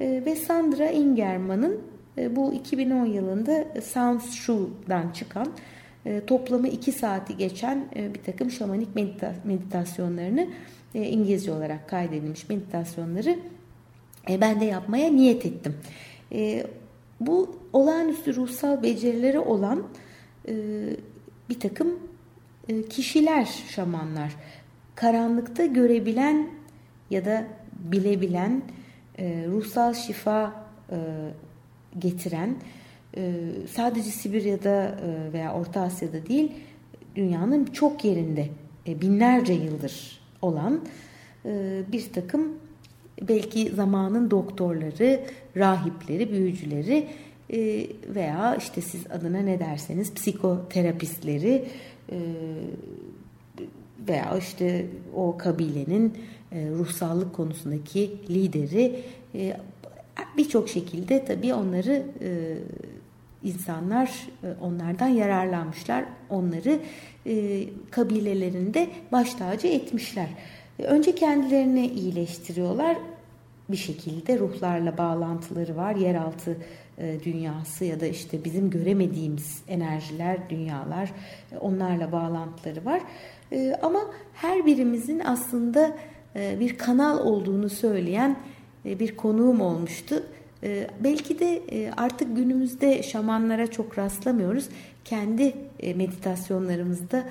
Ve 0.00 0.36
Sandra 0.36 0.90
Ingerman'ın 0.90 1.80
bu 2.30 2.52
2010 2.52 3.06
yılında 3.06 3.64
Sounds 3.82 4.46
True'dan 4.46 5.10
çıkan 5.10 5.46
toplamı 6.26 6.68
2 6.68 6.92
saati 6.92 7.36
geçen 7.36 7.84
bir 7.94 8.22
takım 8.22 8.50
şamanik 8.50 8.88
meditasyonlarını 9.44 10.48
İngilizce 10.94 11.52
olarak 11.52 11.88
kaydedilmiş 11.88 12.48
meditasyonları 12.48 13.36
ben 14.40 14.60
de 14.60 14.64
yapmaya 14.64 15.10
niyet 15.10 15.46
ettim. 15.46 15.74
Bu 17.20 17.56
olağanüstü 17.72 18.36
ruhsal 18.36 18.82
becerileri 18.82 19.38
olan 19.38 19.82
bir 21.48 21.60
takım 21.60 21.98
kişiler 22.90 23.48
şamanlar. 23.68 24.36
Karanlıkta 24.94 25.66
görebilen 25.66 26.48
ya 27.10 27.24
da 27.24 27.44
bilebilen, 27.74 28.62
ruhsal 29.20 29.94
şifa 29.94 30.52
getiren, 31.98 32.56
sadece 33.70 34.10
Sibirya'da 34.10 34.98
veya 35.32 35.54
Orta 35.54 35.80
Asya'da 35.80 36.26
değil, 36.26 36.52
dünyanın 37.16 37.64
çok 37.64 38.04
yerinde 38.04 38.48
binlerce 38.86 39.52
yıldır 39.52 40.20
olan 40.42 40.80
bir 41.92 42.12
takım 42.12 42.59
belki 43.28 43.70
zamanın 43.70 44.30
doktorları, 44.30 45.20
rahipleri, 45.56 46.32
büyücüleri 46.32 47.06
veya 48.14 48.56
işte 48.56 48.80
siz 48.80 49.06
adına 49.10 49.38
ne 49.38 49.60
derseniz 49.60 50.14
psikoterapistleri 50.14 51.64
veya 54.08 54.36
işte 54.38 54.86
o 55.14 55.36
kabilenin 55.38 56.14
ruhsallık 56.52 57.32
konusundaki 57.32 58.10
lideri 58.30 59.00
birçok 60.36 60.68
şekilde 60.68 61.24
tabii 61.24 61.54
onları 61.54 62.02
insanlar 63.42 64.28
onlardan 64.60 65.08
yararlanmışlar. 65.08 66.04
Onları 66.30 66.78
kabilelerinde 67.90 68.88
baş 69.12 69.34
tacı 69.34 69.66
etmişler. 69.66 70.28
Önce 70.82 71.14
kendilerini 71.14 71.86
iyileştiriyorlar. 71.86 72.96
Bir 73.70 73.76
şekilde 73.76 74.38
ruhlarla 74.38 74.98
bağlantıları 74.98 75.76
var. 75.76 75.94
Yeraltı 75.96 76.56
dünyası 77.24 77.84
ya 77.84 78.00
da 78.00 78.06
işte 78.06 78.44
bizim 78.44 78.70
göremediğimiz 78.70 79.62
enerjiler, 79.68 80.50
dünyalar 80.50 81.12
onlarla 81.60 82.12
bağlantıları 82.12 82.84
var. 82.84 83.00
Ama 83.82 84.00
her 84.34 84.66
birimizin 84.66 85.18
aslında 85.18 85.96
bir 86.34 86.78
kanal 86.78 87.18
olduğunu 87.18 87.68
söyleyen 87.70 88.36
bir 88.84 89.16
konuğum 89.16 89.60
olmuştu. 89.60 90.22
Belki 91.00 91.38
de 91.38 91.62
artık 91.96 92.36
günümüzde 92.36 93.02
şamanlara 93.02 93.66
çok 93.66 93.98
rastlamıyoruz. 93.98 94.68
Kendi 95.04 95.54
meditasyonlarımızda 95.94 97.24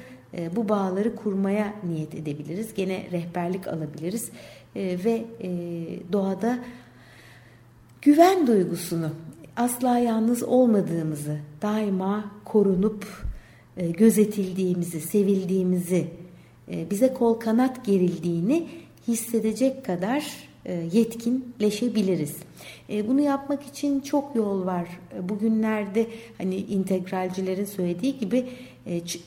bu 0.56 0.70
bağları 0.70 1.16
kurmaya 1.16 1.74
niyet 1.90 2.16
edebiliriz. 2.16 2.74
Gene 2.74 3.08
rehberlik 3.12 3.68
alabiliriz 3.68 4.30
ve 4.76 5.26
doğada 6.12 6.60
güven 8.02 8.48
duygusunu 8.48 9.10
asla 9.58 9.98
yalnız 9.98 10.44
olmadığımızı, 10.44 11.38
daima 11.62 12.32
korunup 12.46 13.08
gözetildiğimizi, 13.78 15.02
sevildiğimizi, 15.02 16.08
bize 16.68 17.14
kol 17.14 17.34
kanat 17.34 17.86
gerildiğini 17.86 18.68
hissedecek 19.08 19.86
kadar 19.86 20.50
yetkinleşebiliriz. 20.92 22.36
Bunu 22.90 23.22
yapmak 23.22 23.64
için 23.64 24.00
çok 24.00 24.36
yol 24.36 24.66
var. 24.66 24.88
Bugünlerde 25.22 26.08
hani 26.38 26.56
integralcilerin 26.56 27.66
söylediği 27.66 28.18
gibi 28.18 28.46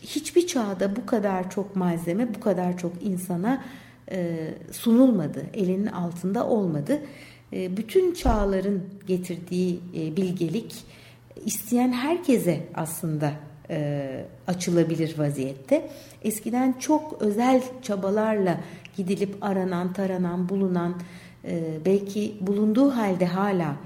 hiçbir 0.03 0.47
çağda 0.47 0.97
bu 0.97 1.07
kadar 1.07 1.51
çok 1.51 1.77
malzeme, 1.77 2.35
bu 2.35 2.41
kadar 2.41 2.79
çok 2.79 2.93
insana 3.03 3.65
sunulmadı. 4.71 5.47
Elinin 5.55 5.87
altında 5.87 6.47
olmadı. 6.47 7.01
Bütün 7.53 8.15
çağların 8.15 8.83
getirdiği 9.07 9.81
bilgelik 9.95 10.85
isteyen 11.45 11.93
herkese 11.93 12.61
aslında 12.75 13.33
açılabilir 14.47 15.19
vaziyette. 15.19 15.91
Eskiden 16.23 16.73
çok 16.73 17.23
özel 17.23 17.63
çabalarla 17.83 18.61
gidilip 18.97 19.37
aranan, 19.41 19.93
taranan, 19.93 20.49
bulunan, 20.49 20.95
belki 21.87 22.35
bulunduğu 22.41 22.91
halde 22.91 23.27
hala 23.27 23.77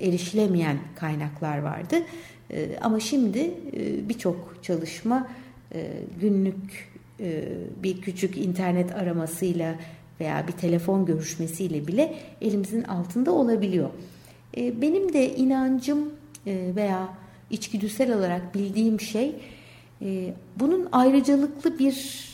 erişilemeyen 0.00 0.78
kaynaklar 0.96 1.58
vardı. 1.58 1.96
Ama 2.80 3.00
şimdi 3.00 3.50
birçok 4.08 4.58
çalışma 4.62 5.28
günlük 6.20 6.90
bir 7.82 8.00
küçük 8.00 8.36
internet 8.36 8.94
aramasıyla 8.94 9.74
veya 10.20 10.48
bir 10.48 10.52
telefon 10.52 11.06
görüşmesiyle 11.06 11.86
bile 11.86 12.14
elimizin 12.40 12.82
altında 12.82 13.32
olabiliyor. 13.32 13.90
Benim 14.56 15.12
de 15.12 15.36
inancım 15.36 16.12
veya 16.46 17.08
içgüdüsel 17.50 18.18
olarak 18.18 18.54
bildiğim 18.54 19.00
şey 19.00 19.34
bunun 20.56 20.88
ayrıcalıklı 20.92 21.78
bir 21.78 22.26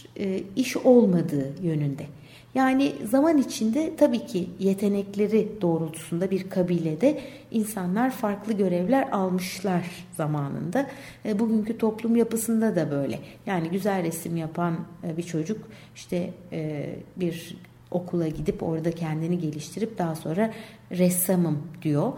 iş 0.57 0.77
olmadığı 0.77 1.53
yönünde. 1.63 2.07
Yani 2.55 2.93
zaman 3.11 3.39
içinde 3.39 3.97
tabii 3.97 4.27
ki 4.27 4.51
yetenekleri 4.59 5.49
doğrultusunda 5.61 6.31
bir 6.31 6.51
kabilede 6.51 7.21
insanlar 7.51 8.11
farklı 8.11 8.53
görevler 8.53 9.09
almışlar 9.11 9.91
zamanında. 10.17 10.87
E, 11.25 11.39
bugünkü 11.39 11.79
toplum 11.79 12.17
yapısında 12.17 12.77
da 12.77 12.91
böyle. 12.91 13.19
Yani 13.47 13.69
güzel 13.71 14.03
resim 14.03 14.37
yapan 14.37 14.77
e, 15.05 15.17
bir 15.17 15.23
çocuk 15.23 15.69
işte 15.95 16.31
e, 16.53 16.91
bir 17.17 17.57
okula 17.91 18.29
gidip 18.29 18.63
orada 18.63 18.91
kendini 18.91 19.39
geliştirip 19.39 19.99
daha 19.99 20.15
sonra 20.15 20.53
ressamım 20.91 21.63
diyor. 21.83 22.13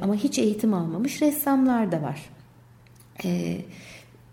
Ama 0.00 0.14
hiç 0.14 0.38
eğitim 0.38 0.74
almamış 0.74 1.22
ressamlar 1.22 1.92
da 1.92 2.02
var. 2.02 2.30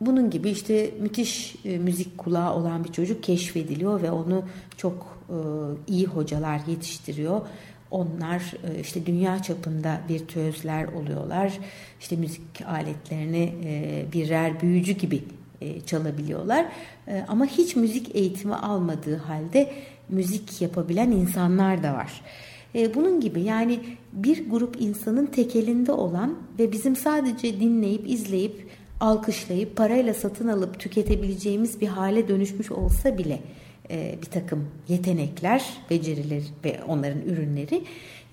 Bunun 0.02 0.30
gibi 0.30 0.50
işte 0.50 0.92
müthiş 1.00 1.56
müzik 1.66 2.18
kulağı 2.18 2.56
olan 2.56 2.84
bir 2.84 2.92
çocuk 2.92 3.24
keşfediliyor 3.24 4.02
ve 4.02 4.12
onu 4.12 4.44
çok 4.78 5.18
e, 5.30 5.36
iyi 5.88 6.06
hocalar 6.06 6.62
yetiştiriyor. 6.68 7.42
Onlar 7.92 8.40
e, 8.40 8.80
işte 8.80 9.06
dünya 9.06 9.42
çapında 9.42 10.02
virtüözler 10.10 10.88
oluyorlar. 10.88 11.60
İşte 12.00 12.16
müzik 12.16 12.62
aletlerini 12.68 13.54
e, 13.66 14.06
birer 14.14 14.62
büyücü 14.62 14.92
gibi 14.92 15.24
çalabiliyorlar. 15.86 16.66
Ama 17.28 17.46
hiç 17.46 17.76
müzik 17.76 18.16
eğitimi 18.16 18.56
almadığı 18.56 19.18
halde 19.18 19.74
müzik 20.10 20.62
yapabilen 20.62 21.12
insanlar 21.12 21.84
da 21.84 21.94
var. 21.94 22.22
Bunun 22.96 23.20
gibi 23.20 23.42
yani 23.42 23.80
bir 24.14 24.50
grup 24.50 24.82
insanın 24.82 25.26
tekelinde 25.26 25.92
olan 25.92 26.36
ve 26.60 26.72
bizim 26.72 26.96
sadece 26.96 27.60
dinleyip 27.60 28.10
izleyip 28.10 28.71
alkışlayıp 29.02 29.76
parayla 29.76 30.14
satın 30.14 30.48
alıp 30.48 30.80
tüketebileceğimiz 30.80 31.82
bir 31.82 31.88
hale 31.88 32.28
dönüşmüş 32.28 32.72
olsa 32.72 33.18
bile 33.18 33.40
e, 33.90 34.16
bir 34.22 34.28
takım 34.28 34.68
yetenekler, 34.88 35.66
beceriler 35.90 36.44
ve 36.66 36.80
onların 36.88 37.22
ürünleri 37.22 37.84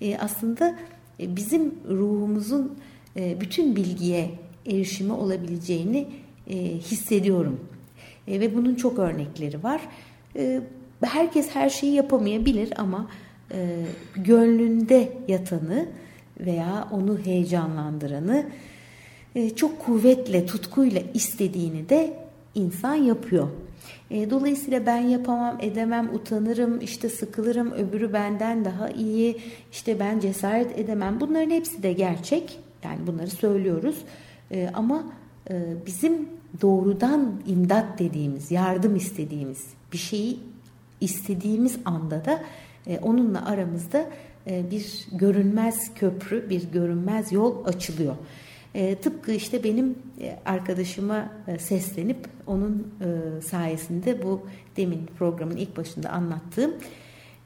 e, 0.01 0.17
aslında 0.17 0.75
e, 1.19 1.35
bizim 1.35 1.75
ruhumuzun 1.89 2.79
bütün 3.15 3.75
bilgiye 3.75 4.31
erişimi 4.65 5.13
olabileceğini 5.13 6.07
hissediyorum. 6.79 7.59
Ve 8.27 8.55
bunun 8.55 8.75
çok 8.75 8.99
örnekleri 8.99 9.63
var. 9.63 9.81
Herkes 11.03 11.49
her 11.53 11.69
şeyi 11.69 11.93
yapamayabilir 11.93 12.73
ama 12.77 13.09
gönlünde 14.15 15.13
yatanı 15.27 15.89
veya 16.39 16.87
onu 16.91 17.19
heyecanlandıranı 17.25 18.45
çok 19.55 19.79
kuvvetle, 19.79 20.45
tutkuyla 20.45 21.01
istediğini 21.13 21.89
de 21.89 22.13
insan 22.55 22.95
yapıyor. 22.95 23.47
E, 24.11 24.29
dolayısıyla 24.29 24.85
ben 24.85 24.97
yapamam, 24.97 25.57
edemem, 25.61 26.15
utanırım, 26.15 26.81
işte 26.81 27.09
sıkılırım, 27.09 27.71
öbürü 27.71 28.13
benden 28.13 28.65
daha 28.65 28.89
iyi, 28.89 29.37
işte 29.71 29.99
ben 29.99 30.19
cesaret 30.19 30.79
edemem. 30.79 31.19
Bunların 31.19 31.49
hepsi 31.49 31.83
de 31.83 31.93
gerçek. 31.93 32.59
Yani 32.83 33.07
bunları 33.07 33.29
söylüyoruz. 33.29 33.95
E, 34.51 34.69
ama 34.73 35.03
e, 35.49 35.73
bizim 35.85 36.29
doğrudan 36.61 37.41
imdat 37.47 37.99
dediğimiz, 37.99 38.51
yardım 38.51 38.95
istediğimiz 38.95 39.65
bir 39.93 39.97
şeyi 39.97 40.39
istediğimiz 41.01 41.77
anda 41.85 42.25
da 42.25 42.41
onunla 43.01 43.45
aramızda 43.45 44.05
bir 44.47 45.05
görünmez 45.11 45.93
köprü, 45.95 46.49
bir 46.49 46.71
görünmez 46.71 47.31
yol 47.31 47.65
açılıyor. 47.65 48.15
E, 48.75 48.95
tıpkı 48.95 49.31
işte 49.31 49.63
benim 49.63 49.95
e, 50.21 50.39
arkadaşıma 50.45 51.31
e, 51.47 51.59
seslenip 51.59 52.17
onun 52.47 52.93
e, 53.01 53.41
sayesinde 53.41 54.23
bu 54.23 54.41
demin 54.77 55.09
programın 55.17 55.57
ilk 55.57 55.77
başında 55.77 56.09
anlattığım 56.09 56.73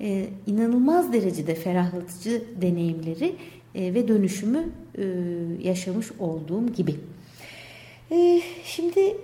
e, 0.01 0.27
inanılmaz 0.47 1.13
derecede 1.13 1.55
ferahlatıcı 1.55 2.43
deneyimleri 2.61 3.35
e, 3.75 3.93
ve 3.93 4.07
dönüşümü 4.07 4.63
e, 4.97 5.03
yaşamış 5.63 6.11
olduğum 6.19 6.73
gibi. 6.73 6.95
E, 8.11 8.41
şimdi 8.63 8.99
e, 8.99 9.15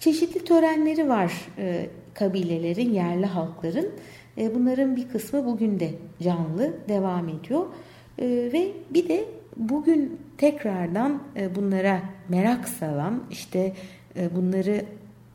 çeşitli 0.00 0.44
törenleri 0.44 1.08
var 1.08 1.32
e, 1.58 1.86
kabilelerin, 2.14 2.92
yerli 2.92 3.26
halkların. 3.26 3.90
E, 4.38 4.54
bunların 4.54 4.96
bir 4.96 5.08
kısmı 5.08 5.46
bugün 5.46 5.80
de 5.80 5.90
canlı 6.22 6.72
devam 6.88 7.28
ediyor. 7.28 7.66
E, 8.18 8.26
ve 8.52 8.72
bir 8.90 9.08
de 9.08 9.24
bugün 9.56 10.18
tekrardan 10.38 11.22
e, 11.36 11.54
bunlara 11.54 12.02
merak 12.28 12.68
salan 12.68 13.22
işte 13.30 13.72
e, 14.16 14.36
bunları 14.36 14.84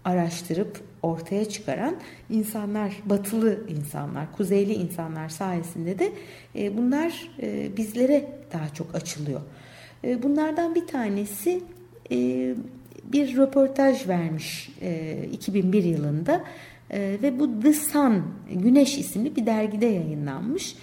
araştırıp 0.05 0.81
ortaya 1.01 1.49
çıkaran 1.49 1.95
insanlar, 2.29 2.93
batılı 3.05 3.59
insanlar, 3.69 4.31
kuzeyli 4.37 4.73
insanlar 4.73 5.29
sayesinde 5.29 5.99
de 5.99 6.11
e, 6.55 6.77
bunlar 6.77 7.31
bizlere 7.77 8.31
daha 8.53 8.69
çok 8.69 8.95
açılıyor. 8.95 9.41
Bunlardan 10.23 10.75
bir 10.75 10.87
tanesi 10.87 11.61
bir 13.03 13.37
röportaj 13.37 14.07
vermiş 14.07 14.69
2001 15.31 15.83
yılında 15.83 16.43
ve 16.93 17.39
bu 17.39 17.61
The 17.61 17.73
Sun, 17.73 18.23
Güneş 18.51 18.97
isimli 18.97 19.35
bir 19.35 19.45
dergide 19.45 19.85
yayınlanmış. 19.85 20.75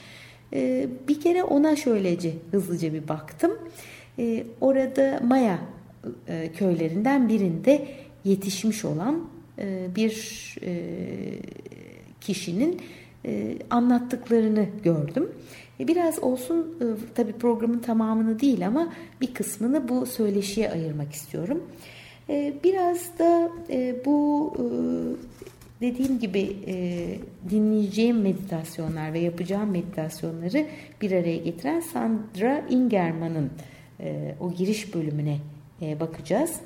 Bir 1.09 1.21
kere 1.21 1.43
ona 1.43 1.77
şöylece 1.77 2.33
hızlıca 2.51 2.93
bir 2.93 3.09
baktım. 3.09 3.53
E, 4.19 4.45
orada 4.61 5.21
Maya 5.25 5.59
e, 6.29 6.53
köylerinden 6.53 7.29
birinde 7.29 7.89
yetişmiş 8.25 8.85
olan 8.85 9.29
e, 9.59 9.87
bir 9.97 10.55
e, 10.63 10.75
kişinin 12.21 12.81
anlattıklarını 13.71 14.67
gördüm. 14.83 15.33
Biraz 15.81 16.19
olsun 16.19 16.79
tabii 17.15 17.33
programın 17.33 17.79
tamamını 17.79 18.41
değil 18.41 18.67
ama 18.67 18.93
bir 19.21 19.35
kısmını 19.35 19.89
bu 19.89 20.07
söyleşiye 20.07 20.71
ayırmak 20.71 21.13
istiyorum. 21.13 21.63
Biraz 22.65 23.19
da 23.19 23.51
bu 24.05 24.53
dediğim 25.85 26.19
gibi 26.19 26.57
e, 26.67 27.07
dinleyeceğim 27.51 28.21
meditasyonlar 28.21 29.13
ve 29.13 29.19
yapacağım 29.19 29.71
meditasyonları 29.71 30.67
bir 31.01 31.13
araya 31.13 31.37
getiren 31.37 31.81
Sandra 31.81 32.65
Ingerman'ın 32.71 33.51
e, 34.01 34.35
o 34.41 34.53
giriş 34.53 34.95
bölümüne 34.95 35.39
e, 35.83 36.01
bakacağız. 36.01 36.61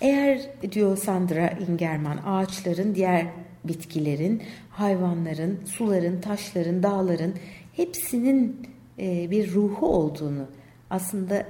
Eğer 0.00 0.40
diyor 0.72 0.96
Sandra 0.96 1.50
Ingerman 1.68 2.18
ağaçların, 2.26 2.94
diğer 2.94 3.26
bitkilerin, 3.64 4.42
hayvanların, 4.70 5.60
suların, 5.64 6.20
taşların, 6.20 6.82
dağların 6.82 7.34
hepsinin 7.76 8.68
e, 8.98 9.30
bir 9.30 9.52
ruhu 9.52 9.86
olduğunu, 9.86 10.46
aslında 10.90 11.46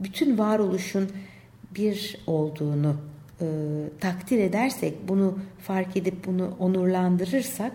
bütün 0.00 0.38
varoluşun 0.38 1.10
bir 1.74 2.18
olduğunu 2.26 2.96
e, 3.40 3.46
takdir 4.00 4.38
edersek, 4.38 4.94
bunu 5.08 5.38
fark 5.58 5.96
edip 5.96 6.26
bunu 6.26 6.56
onurlandırırsak, 6.58 7.72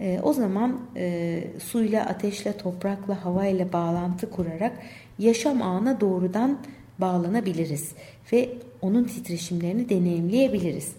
e, 0.00 0.20
o 0.22 0.32
zaman 0.32 0.80
e, 0.96 1.44
suyla, 1.64 2.06
ateşle, 2.06 2.56
toprakla, 2.56 3.24
havayla 3.24 3.72
bağlantı 3.72 4.30
kurarak 4.30 4.72
yaşam 5.18 5.62
ağına 5.62 6.00
doğrudan 6.00 6.58
bağlanabiliriz 6.98 7.92
ve 8.32 8.48
onun 8.82 9.04
titreşimlerini 9.04 9.88
deneyimleyebiliriz. 9.88 10.92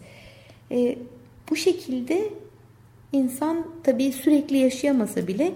E, 0.71 0.97
bu 1.49 1.55
şekilde 1.55 2.29
insan 3.11 3.67
tabii 3.83 4.11
sürekli 4.11 4.57
yaşayamasa 4.57 5.27
bile 5.27 5.51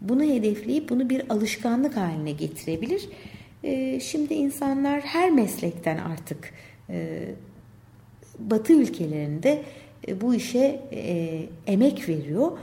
bunu 0.00 0.22
hedefleyip 0.22 0.88
bunu 0.88 1.10
bir 1.10 1.22
alışkanlık 1.30 1.96
haline 1.96 2.32
getirebilir. 2.32 3.08
E, 3.64 4.00
şimdi 4.00 4.34
insanlar 4.34 5.00
her 5.00 5.30
meslekten 5.30 5.98
artık 5.98 6.50
e, 6.90 7.20
Batı 8.38 8.72
ülkelerinde 8.72 9.62
e, 10.08 10.20
bu 10.20 10.34
işe 10.34 10.80
e, 10.92 11.42
emek 11.66 12.08
veriyor. 12.08 12.58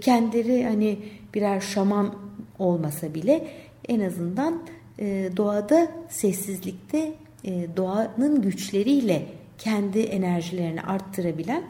Kendileri 0.00 0.64
hani 0.64 0.98
birer 1.34 1.60
şaman 1.60 2.14
olmasa 2.58 3.14
bile 3.14 3.48
en 3.88 4.00
azından 4.00 4.62
e, 4.98 5.30
doğada 5.36 5.90
sessizlikte 6.08 7.12
e, 7.44 7.66
doğanın 7.76 8.42
güçleriyle 8.42 9.22
kendi 9.58 10.00
enerjilerini 10.00 10.82
arttırabilen 10.82 11.62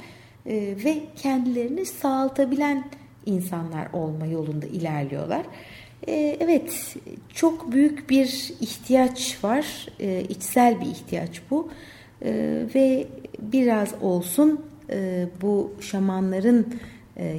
e, 0.47 0.55
ve 0.85 1.03
kendilerini 1.17 1.87
sağaltabilen 1.87 2.85
insanlar 3.27 3.89
olma 3.93 4.27
yolunda 4.27 4.67
ilerliyorlar. 4.67 5.43
Evet, 6.41 6.97
çok 7.35 7.73
büyük 7.73 8.11
bir 8.11 8.53
ihtiyaç 8.61 9.45
var, 9.45 9.89
içsel 10.29 10.81
bir 10.81 10.87
ihtiyaç 10.87 11.43
bu 11.51 11.71
ve 12.75 13.07
biraz 13.39 13.95
olsun 14.03 14.61
bu 15.43 15.73
şamanların 15.81 16.67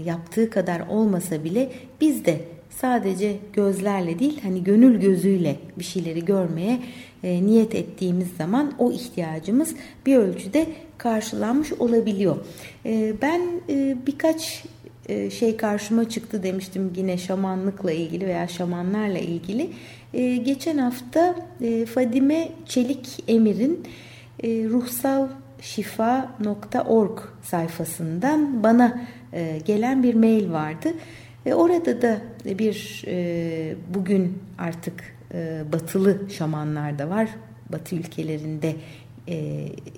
yaptığı 0.06 0.50
kadar 0.50 0.88
olmasa 0.88 1.43
bile 1.43 1.72
biz 2.02 2.26
de 2.26 2.41
sadece 2.70 3.36
gözlerle 3.54 4.20
değil 4.20 4.39
hani 4.43 4.64
gönül 4.64 5.00
gözüyle 5.00 5.56
bir 5.80 5.84
şeyleri 5.84 6.26
görmeye 6.26 6.80
e, 7.24 7.45
niyet 7.45 7.76
ettiğimiz 7.76 8.28
zaman 8.38 8.74
o 8.80 8.91
ihtiyacımız 8.91 9.76
bir 10.06 10.16
ölçüde 10.16 10.68
karşılanmış 10.98 11.74
olabiliyor. 11.74 12.38
E, 12.86 13.14
ben 13.22 13.41
e, 13.70 13.98
birkaç 14.08 14.64
e, 15.10 15.30
şey 15.30 15.58
karşıma 15.58 16.10
çıktı 16.10 16.43
demiştim 16.43 16.93
yine 16.95 17.18
şamanlıkla 17.18 17.91
ilgili 17.91 18.28
veya 18.28 18.48
şamanlarla 18.48 19.20
ilgili. 19.20 19.70
E, 20.14 20.36
geçen 20.36 20.78
hafta 20.78 21.36
e, 21.62 21.86
Fadime 21.86 22.50
Çelik 22.66 23.24
Emir'in 23.28 23.84
ruhsalşifa.org 25.58 27.20
sayfasından 27.43 28.64
bana 28.64 29.01
gelen 29.66 30.03
bir 30.03 30.16
mail 30.16 30.51
vardı. 30.51 30.89
Orada 31.45 32.01
da 32.01 32.18
bir 32.45 33.05
bugün 33.93 34.43
artık 34.58 35.18
batılı 35.74 36.30
şamanlar 36.30 36.99
da 36.99 37.10
var. 37.10 37.30
Batı 37.72 37.95
ülkelerinde 37.95 38.76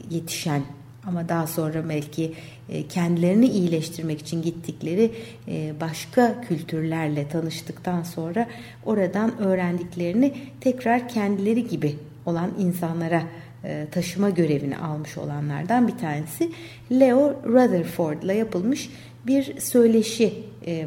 yetişen 0.09 0.61
ama 1.09 1.29
daha 1.29 1.47
sonra 1.47 1.89
belki 1.89 2.33
e, 2.69 2.87
kendilerini 2.87 3.47
iyileştirmek 3.47 4.19
için 4.19 4.41
gittikleri 4.41 5.11
e, 5.47 5.73
başka 5.81 6.41
kültürlerle 6.41 7.27
tanıştıktan 7.27 8.03
sonra 8.03 8.47
oradan 8.85 9.39
öğrendiklerini 9.39 10.33
tekrar 10.61 11.09
kendileri 11.09 11.67
gibi 11.67 11.95
olan 12.25 12.51
insanlara 12.59 13.17
e, 13.19 13.48
taşıma 13.91 14.29
görevini 14.29 14.77
almış 14.77 15.17
olanlardan 15.17 15.87
bir 15.87 15.97
tanesi 15.97 16.51
Leo 16.91 17.41
Rutherford'la 17.45 18.33
yapılmış 18.33 18.89
bir 19.27 19.59
söyleşi 19.59 20.33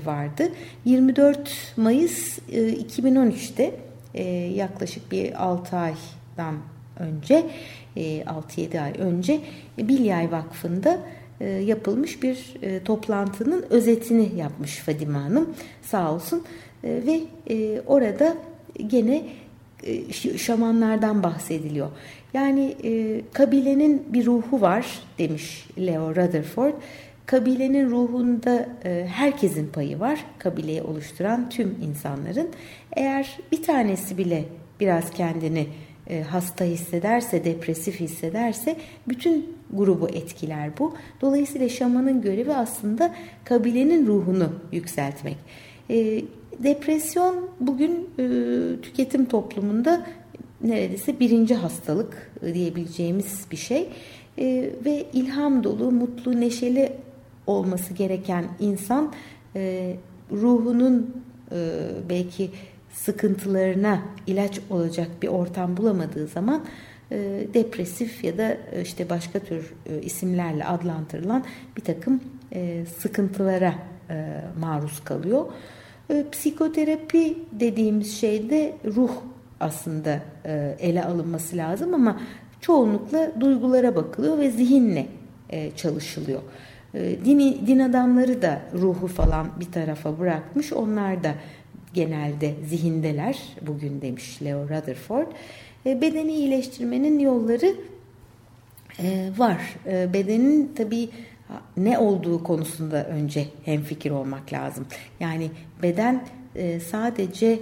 vardı. 0.05 0.49
24 0.85 1.73
Mayıs 1.77 2.39
2013'te 2.49 3.75
yaklaşık 4.55 5.13
bir 5.13 5.45
6 5.45 5.77
aydan 5.77 6.57
önce 6.99 7.47
6-7 7.97 8.81
ay 8.81 8.93
önce 8.99 9.41
Bilyay 9.79 10.33
Vakfı'nda 10.33 10.99
e, 11.43 11.49
yapılmış 11.49 12.23
bir 12.23 12.55
e, 12.63 12.85
toplantının 12.85 13.65
özetini 13.71 14.33
yapmış 14.37 14.77
Fadime 14.77 15.19
Hanım 15.19 15.55
sağ 15.83 16.13
olsun 16.13 16.45
e, 16.85 17.03
ve 17.07 17.21
orada 17.87 18.37
gene 18.87 19.23
şamanlardan 20.37 21.23
bahsediliyor. 21.23 21.89
Yani 22.35 22.77
kabilenin 23.33 24.07
bir 24.13 24.27
ruhu 24.27 24.61
var 24.61 24.87
demiş 25.19 25.67
Leo 25.79 26.11
Rutherford. 26.11 26.73
Kabilenin 27.27 27.91
ruhunda 27.91 28.69
herkesin 29.07 29.69
payı 29.69 30.01
var. 30.01 30.25
Kabileyi 30.39 30.83
oluşturan 30.83 31.51
tüm 31.51 31.79
insanların. 31.83 32.49
Eğer 32.97 33.39
bir 33.53 33.63
tanesi 33.63 34.19
bile 34.19 34.45
biraz 34.81 35.11
kendini 35.11 35.67
e, 36.07 36.23
hasta 36.23 36.65
hissederse, 36.65 37.45
depresif 37.45 38.01
hissederse 38.01 38.77
bütün 39.09 39.57
grubu 39.73 40.09
etkiler 40.09 40.71
bu. 40.79 40.95
Dolayısıyla 41.21 41.69
şamanın 41.69 42.23
görevi 42.23 42.55
aslında 42.55 43.15
kabilenin 43.45 44.07
ruhunu 44.07 44.53
yükseltmek. 44.73 45.37
E, 45.91 46.23
depresyon 46.59 47.51
bugün 47.61 48.11
e, 48.19 48.25
tüketim 48.83 49.25
toplumunda 49.25 50.07
neredeyse 50.63 51.21
birinci 51.21 51.55
hastalık 51.55 52.31
diyebileceğimiz 52.55 53.47
bir 53.51 53.57
şey. 53.57 53.89
Ve 54.85 55.07
ilham 55.13 55.65
dolu, 55.65 55.91
mutlu, 55.91 56.41
neşeli 56.41 56.93
olması 57.47 57.95
gereken 57.95 58.45
insan 58.61 59.13
ruhunun 60.33 61.25
belki 62.09 62.51
sıkıntılarına 62.93 64.03
ilaç 64.27 64.61
olacak 64.71 65.09
bir 65.23 65.29
ortam 65.29 65.77
bulamadığı 65.77 66.27
zaman 66.27 66.65
e, 67.13 67.47
depresif 67.55 68.25
ya 68.25 68.39
da 68.39 68.57
e, 68.73 68.83
işte 68.83 69.11
başka 69.11 69.39
tür 69.39 69.73
e, 69.87 70.03
isimlerle 70.03 70.65
adlandırılan 70.65 71.45
bir 71.77 71.83
takım 71.83 72.21
e, 72.53 72.85
sıkıntılara 72.99 73.75
e, 74.11 74.41
maruz 74.61 75.05
kalıyor. 75.05 75.47
E, 76.11 76.25
psikoterapi 76.33 77.39
dediğimiz 77.53 78.21
şeyde 78.21 78.77
ruh 78.85 79.13
aslında 79.63 80.21
e, 80.45 80.77
ele 80.81 81.05
alınması 81.05 81.57
lazım 81.57 81.95
ama 81.95 82.21
çoğunlukla 82.61 83.33
duygulara 83.41 83.97
bakılıyor 83.97 84.39
ve 84.39 84.51
zihinle 84.51 85.07
e, 85.51 85.71
çalışılıyor. 85.77 86.41
E, 86.95 87.25
din, 87.25 87.79
adamları 87.79 88.43
da 88.43 88.63
ruhu 88.75 89.07
falan 89.07 89.49
bir 89.61 89.73
tarafa 89.73 90.19
bırakmış. 90.19 90.73
Onlar 90.73 91.25
da 91.25 91.35
genelde 91.95 92.55
zihindeler 92.69 93.39
bugün 93.63 94.01
demiş 94.01 94.43
Leo 94.43 94.63
Rutherford. 94.69 95.27
E, 95.87 96.01
bedeni 96.01 96.33
iyileştirmenin 96.33 97.19
yolları 97.19 97.75
var. 99.39 99.77
Bedenin 99.87 100.73
tabii 100.77 101.09
ne 101.77 101.99
olduğu 101.99 102.45
konusunda 102.45 103.05
önce 103.07 103.47
hemfikir 103.65 104.11
olmak 104.11 104.53
lazım. 104.53 104.87
Yani 105.21 105.51
beden 105.83 106.25
sadece 106.91 107.59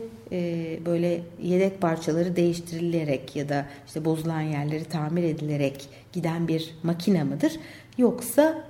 böyle 0.87 1.21
yedek 1.43 1.81
parçaları 1.81 2.37
değiştirilerek 2.37 3.37
ya 3.37 3.49
da 3.49 3.67
işte 3.87 4.05
bozulan 4.05 4.41
yerleri 4.41 4.85
tamir 4.85 5.23
edilerek 5.23 5.89
giden 6.13 6.49
bir 6.49 6.75
makine 6.83 7.25
mıdır? 7.25 7.53
Yoksa 7.99 8.65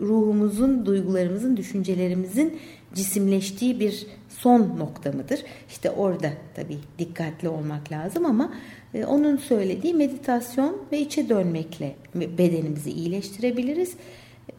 ruhumuzun, 0.00 0.86
duygularımızın, 0.86 1.56
düşüncelerimizin 1.56 2.58
cisimleştiği 2.94 3.80
bir 3.80 4.06
son 4.28 4.78
nokta 4.78 5.12
mıdır? 5.12 5.42
İşte 5.68 5.90
orada 5.90 6.30
tabii 6.54 6.78
dikkatli 6.98 7.48
olmak 7.48 7.92
lazım 7.92 8.26
ama 8.26 8.54
e, 8.94 9.04
onun 9.04 9.36
söylediği 9.36 9.94
meditasyon 9.94 10.82
ve 10.92 10.98
içe 10.98 11.28
dönmekle 11.28 11.94
bedenimizi 12.14 12.90
iyileştirebiliriz. 12.90 13.92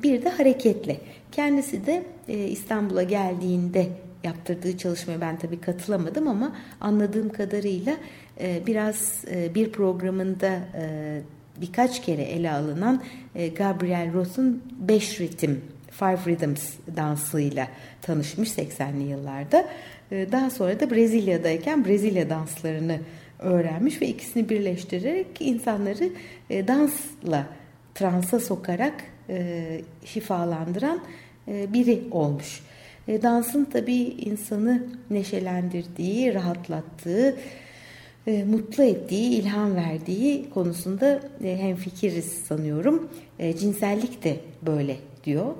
Bir 0.03 0.25
de 0.25 0.29
hareketle. 0.29 0.97
Kendisi 1.31 1.85
de 1.85 2.03
e, 2.27 2.47
İstanbul'a 2.47 3.03
geldiğinde 3.03 3.87
yaptırdığı 4.25 4.77
çalışmaya 4.77 5.21
ben 5.21 5.39
tabii 5.39 5.61
katılamadım 5.61 6.27
ama 6.27 6.55
anladığım 6.81 7.29
kadarıyla 7.29 7.95
e, 8.39 8.61
biraz 8.67 9.25
bir 9.55 9.71
programında 9.71 10.59
birkaç 11.61 12.01
kere 12.01 12.21
ele 12.21 12.51
alınan 12.51 13.03
Gabriel 13.57 14.13
Ross'un 14.13 14.63
5 14.79 15.21
ritim 15.21 15.61
Five 15.91 16.17
Rhythms 16.25 16.73
dansıyla 16.95 17.67
tanışmış 18.01 18.49
80'li 18.49 19.03
yıllarda. 19.03 19.67
Daha 20.11 20.49
sonra 20.49 20.79
da 20.79 20.91
Brezilya'dayken 20.91 21.85
Brezilya 21.85 22.29
danslarını 22.29 22.99
öğrenmiş 23.39 24.01
ve 24.01 24.07
ikisini 24.07 24.49
birleştirerek 24.49 25.27
insanları 25.39 26.09
e, 26.49 26.67
dansla 26.67 27.45
transa 27.95 28.39
sokarak 28.39 29.03
e, 29.29 29.81
şifalandıran 30.05 30.99
e, 31.47 31.73
biri 31.73 32.03
olmuş. 32.11 32.63
Dansın 33.07 33.65
tabii 33.65 34.01
insanı 34.01 34.83
neşelendirdiği, 35.09 36.33
rahatlattığı, 36.33 37.37
mutlu 38.25 38.83
ettiği, 38.83 39.41
ilham 39.41 39.75
verdiği 39.75 40.49
konusunda 40.49 41.19
hemfikiriz 41.41 42.25
sanıyorum. 42.25 43.09
Cinsellik 43.59 44.23
de 44.23 44.37
böyle 44.61 44.95
diyor. 45.23 45.55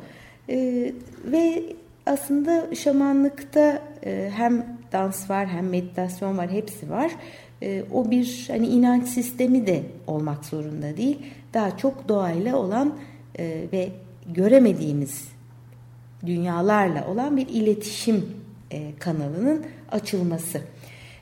E, 0.50 0.92
ve 1.26 1.64
aslında 2.06 2.76
şamanlıkta 2.76 3.82
e, 4.06 4.32
hem 4.36 4.66
dans 4.92 5.30
var 5.30 5.48
hem 5.48 5.70
meditasyon 5.70 6.38
var 6.38 6.52
hepsi 6.52 6.90
var. 6.90 7.12
E, 7.62 7.84
o 7.94 8.12
bir 8.12 8.46
hani 8.48 8.68
inanç 8.68 9.08
sistemi 9.08 9.68
de 9.68 9.84
olmak 10.08 10.46
zorunda 10.46 10.98
değil. 10.98 11.18
Daha 11.54 11.78
çok 11.78 12.08
doğayla 12.08 12.56
olan 12.56 12.98
e, 13.40 13.64
ve 13.74 13.90
göremediğimiz 14.36 15.35
dünyalarla 16.26 17.08
olan 17.08 17.38
bir 17.38 17.48
iletişim 17.48 18.26
e, 18.72 18.96
kanalının 19.00 19.66
açılması. 19.92 20.62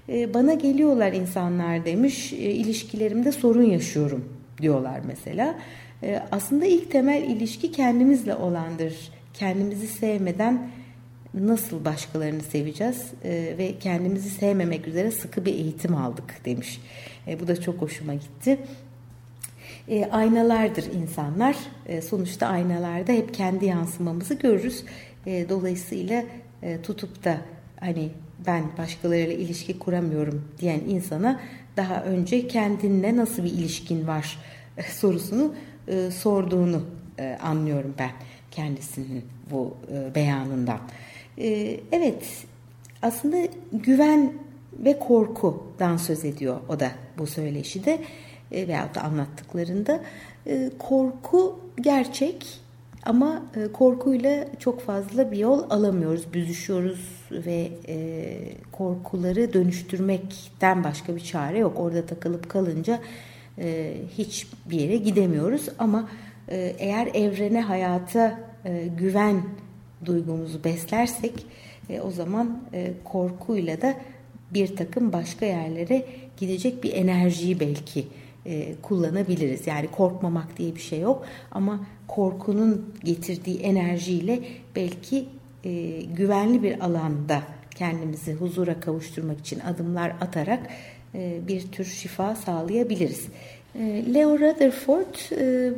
E, 0.10 0.34
bana 0.34 0.54
geliyorlar 0.54 1.14
insanlar 1.14 1.86
demiş, 1.86 2.34
e, 2.34 2.36
ilişkilerimde 2.36 3.32
sorun 3.32 3.64
yaşıyorum 3.64 4.26
diyorlar 4.62 5.02
mesela. 5.08 5.56
Aslında 6.32 6.66
ilk 6.66 6.92
temel 6.92 7.24
ilişki 7.24 7.72
kendimizle 7.72 8.36
olandır. 8.36 9.12
Kendimizi 9.34 9.88
sevmeden 9.88 10.70
nasıl 11.34 11.86
başkalarını 11.86 12.42
seveceğiz 12.42 13.04
ve 13.24 13.74
kendimizi 13.80 14.30
sevmemek 14.30 14.88
üzere 14.88 15.12
sıkı 15.12 15.46
bir 15.46 15.54
eğitim 15.54 15.96
aldık 15.96 16.46
demiş. 16.46 16.82
Bu 17.42 17.48
da 17.48 17.62
çok 17.62 17.82
hoşuma 17.82 18.14
gitti. 18.14 18.58
E, 19.88 20.06
aynalardır 20.06 20.86
insanlar. 20.94 21.56
E, 21.86 22.02
sonuçta 22.02 22.48
aynalarda 22.48 23.12
hep 23.12 23.34
kendi 23.34 23.66
yansımamızı 23.66 24.34
görürüz. 24.34 24.84
E, 25.26 25.50
dolayısıyla 25.50 26.24
e, 26.62 26.82
tutup 26.82 27.24
da 27.24 27.38
hani 27.80 28.10
ben 28.48 28.64
başkalarıyla 28.78 29.34
ilişki 29.34 29.80
kuramıyorum 29.80 30.46
diyen 30.60 30.80
insana 30.80 31.40
daha 31.78 32.04
önce 32.04 32.48
kendinle 32.48 33.18
nasıl 33.18 33.44
bir 33.44 33.52
ilişkin 33.52 34.08
var 34.08 34.40
e, 34.78 34.84
sorusunu 34.84 35.56
e, 35.88 36.12
sorduğunu 36.12 36.82
e, 37.20 37.38
anlıyorum 37.42 37.94
ben 38.00 38.12
kendisinin 38.52 39.24
bu 39.52 39.78
e, 39.92 40.16
beyanından. 40.16 40.80
E, 41.38 41.80
evet 41.92 42.46
aslında 43.02 43.38
güven 43.74 44.34
ve 44.74 45.00
korkudan 45.00 45.98
söz 45.98 46.26
ediyor 46.26 46.58
o 46.70 46.80
da 46.80 46.92
bu 47.18 47.28
söyleşide 47.28 48.00
e, 48.54 48.68
veyahut 48.68 48.96
da 48.96 49.02
anlattıklarında. 49.02 50.00
E, 50.48 50.72
korku 50.80 51.60
gerçek 51.82 52.64
ama 53.06 53.44
e, 53.56 53.72
korkuyla 53.72 54.46
çok 54.60 54.82
fazla 54.82 55.32
bir 55.32 55.38
yol 55.38 55.70
alamıyoruz, 55.70 56.34
büzüşüyoruz 56.34 57.22
ve 57.32 57.72
e, 57.88 58.38
korkuları 58.72 59.54
dönüştürmekten 59.54 60.84
başka 60.84 61.16
bir 61.16 61.22
çare 61.22 61.60
yok. 61.60 61.80
Orada 61.80 62.06
takılıp 62.06 62.50
kalınca 62.50 63.00
e, 63.60 63.96
hiçbir 64.18 64.80
yere 64.80 64.98
gidemiyoruz 64.98 65.70
ama 65.80 66.10
eğer 66.78 67.08
evrene, 67.08 67.62
hayata 67.62 68.40
güven 68.98 69.42
duygumuzu 70.06 70.64
beslersek 70.64 71.46
o 72.04 72.12
zaman 72.12 72.62
korkuyla 73.04 73.82
da 73.82 73.96
bir 74.54 74.76
takım 74.76 75.14
başka 75.14 75.46
yerlere 75.46 76.06
gidecek 76.38 76.84
bir 76.84 76.94
enerjiyi 76.94 77.60
belki 77.60 78.08
e, 78.46 78.76
kullanabiliriz. 78.82 79.68
Yani 79.68 79.88
korkmamak 79.92 80.58
diye 80.58 80.76
bir 80.76 80.80
şey 80.80 81.00
yok 81.00 81.26
ama 81.52 81.80
korkunun 82.08 82.94
getirdiği 83.04 83.60
enerjiyle 83.60 84.44
belki 84.76 85.26
e, 85.64 86.02
güvenli 86.02 86.64
bir 86.64 86.80
alanda 86.80 87.44
kendimizi 87.76 88.34
huzura 88.34 88.80
kavuşturmak 88.80 89.40
için 89.40 89.60
adımlar 89.60 90.16
atarak 90.22 90.60
e, 91.16 91.40
bir 91.48 91.62
tür 91.72 91.86
şifa 91.86 92.36
sağlayabiliriz. 92.36 93.28
E, 93.76 94.14
Leo 94.14 94.40
Rutherford 94.40 95.40
e, 95.40 95.74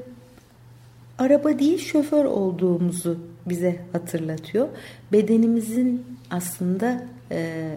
araba 1.18 1.60
değil 1.60 1.78
şoför 1.78 2.26
olduğumuzu 2.26 3.20
bize 3.46 3.82
hatırlatıyor. 3.92 4.68
Bedenimizin 5.12 6.06
aslında 6.30 7.06
e, 7.32 7.72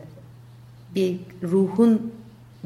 bir 0.95 1.17
ruhun 1.43 2.13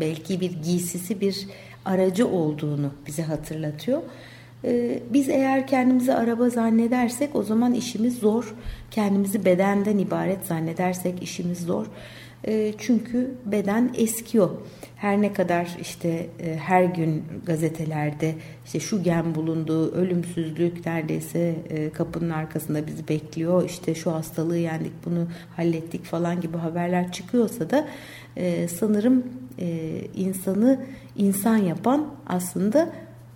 belki 0.00 0.40
bir 0.40 0.52
giysisi 0.62 1.20
bir 1.20 1.46
aracı 1.84 2.28
olduğunu 2.28 2.90
bize 3.06 3.22
hatırlatıyor. 3.22 4.02
Ee, 4.64 4.98
biz 5.12 5.28
eğer 5.28 5.66
kendimizi 5.66 6.14
araba 6.14 6.50
zannedersek 6.50 7.36
o 7.36 7.42
zaman 7.42 7.74
işimiz 7.74 8.18
zor. 8.18 8.54
Kendimizi 8.90 9.44
bedenden 9.44 9.98
ibaret 9.98 10.46
zannedersek 10.46 11.22
işimiz 11.22 11.58
zor. 11.58 11.86
Ee, 12.46 12.72
çünkü 12.78 13.30
beden 13.44 13.90
eskiyor. 13.94 14.50
Her 14.96 15.22
ne 15.22 15.32
kadar 15.32 15.68
işte 15.80 16.26
e, 16.40 16.56
her 16.56 16.84
gün 16.84 17.24
gazetelerde 17.46 18.34
işte 18.64 18.80
şu 18.80 19.02
gen 19.02 19.34
bulundu, 19.34 19.92
ölümsüzlük 19.92 20.86
neredeyse 20.86 21.54
e, 21.70 21.90
kapının 21.90 22.30
arkasında 22.30 22.86
bizi 22.86 23.08
bekliyor. 23.08 23.64
İşte 23.64 23.94
şu 23.94 24.12
hastalığı 24.12 24.58
yendik, 24.58 24.92
bunu 25.04 25.26
hallettik 25.56 26.04
falan 26.04 26.40
gibi 26.40 26.56
haberler 26.56 27.12
çıkıyorsa 27.12 27.70
da 27.70 27.88
e, 28.36 28.68
sanırım 28.68 29.24
insanı 30.14 30.80
insan 31.16 31.56
yapan 31.56 32.06
aslında 32.26 32.92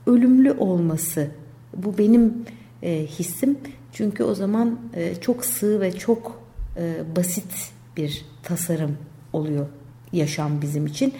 ölümlü 0.07 0.53
olması. 0.53 1.29
Bu 1.77 1.99
benim 1.99 2.35
hissim. 3.07 3.59
Çünkü 3.93 4.25
o 4.25 4.35
zaman 4.35 4.79
çok 5.21 5.45
sığ 5.45 5.81
ve 5.81 5.93
çok 5.93 6.43
basit 7.17 7.73
bir 7.97 8.25
tasarım 8.43 8.97
oluyor 9.33 9.67
yaşam 10.13 10.63
bizim 10.63 10.87
için. 10.87 11.15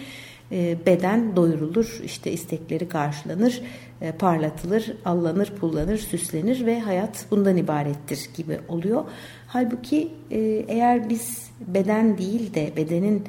E, 0.51 0.77
beden 0.85 1.35
doyurulur, 1.35 2.01
işte 2.03 2.31
istekleri 2.31 2.89
karşılanır, 2.89 3.61
e, 4.01 4.11
parlatılır, 4.11 4.93
allanır, 5.05 5.53
pullanır, 5.59 5.97
süslenir 5.97 6.65
ve 6.65 6.79
hayat 6.79 7.25
bundan 7.31 7.57
ibarettir 7.57 8.29
gibi 8.37 8.59
oluyor. 8.67 9.03
Halbuki 9.47 10.11
e, 10.31 10.39
eğer 10.67 11.09
biz 11.09 11.49
beden 11.67 12.17
değil 12.17 12.53
de 12.53 12.73
bedenin 12.77 13.23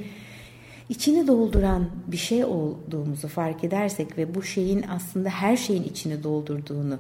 içini 0.89 1.27
dolduran 1.27 1.91
bir 2.07 2.17
şey 2.17 2.45
olduğumuzu 2.45 3.29
fark 3.29 3.65
edersek 3.65 4.19
ve 4.19 4.35
bu 4.35 4.43
şeyin 4.43 4.85
aslında 4.89 5.29
her 5.29 5.57
şeyin 5.57 5.83
içini 5.83 6.23
doldurduğunu, 6.23 6.99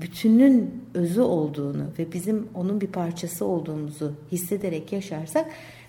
bütünün 0.00 0.84
özü 0.94 1.20
olduğunu 1.20 1.84
ve 1.98 2.12
bizim 2.12 2.48
onun 2.54 2.80
bir 2.80 2.86
parçası 2.86 3.44
olduğumuzu 3.44 4.12
hissederek 4.32 4.92
yaşarsak 4.92 5.46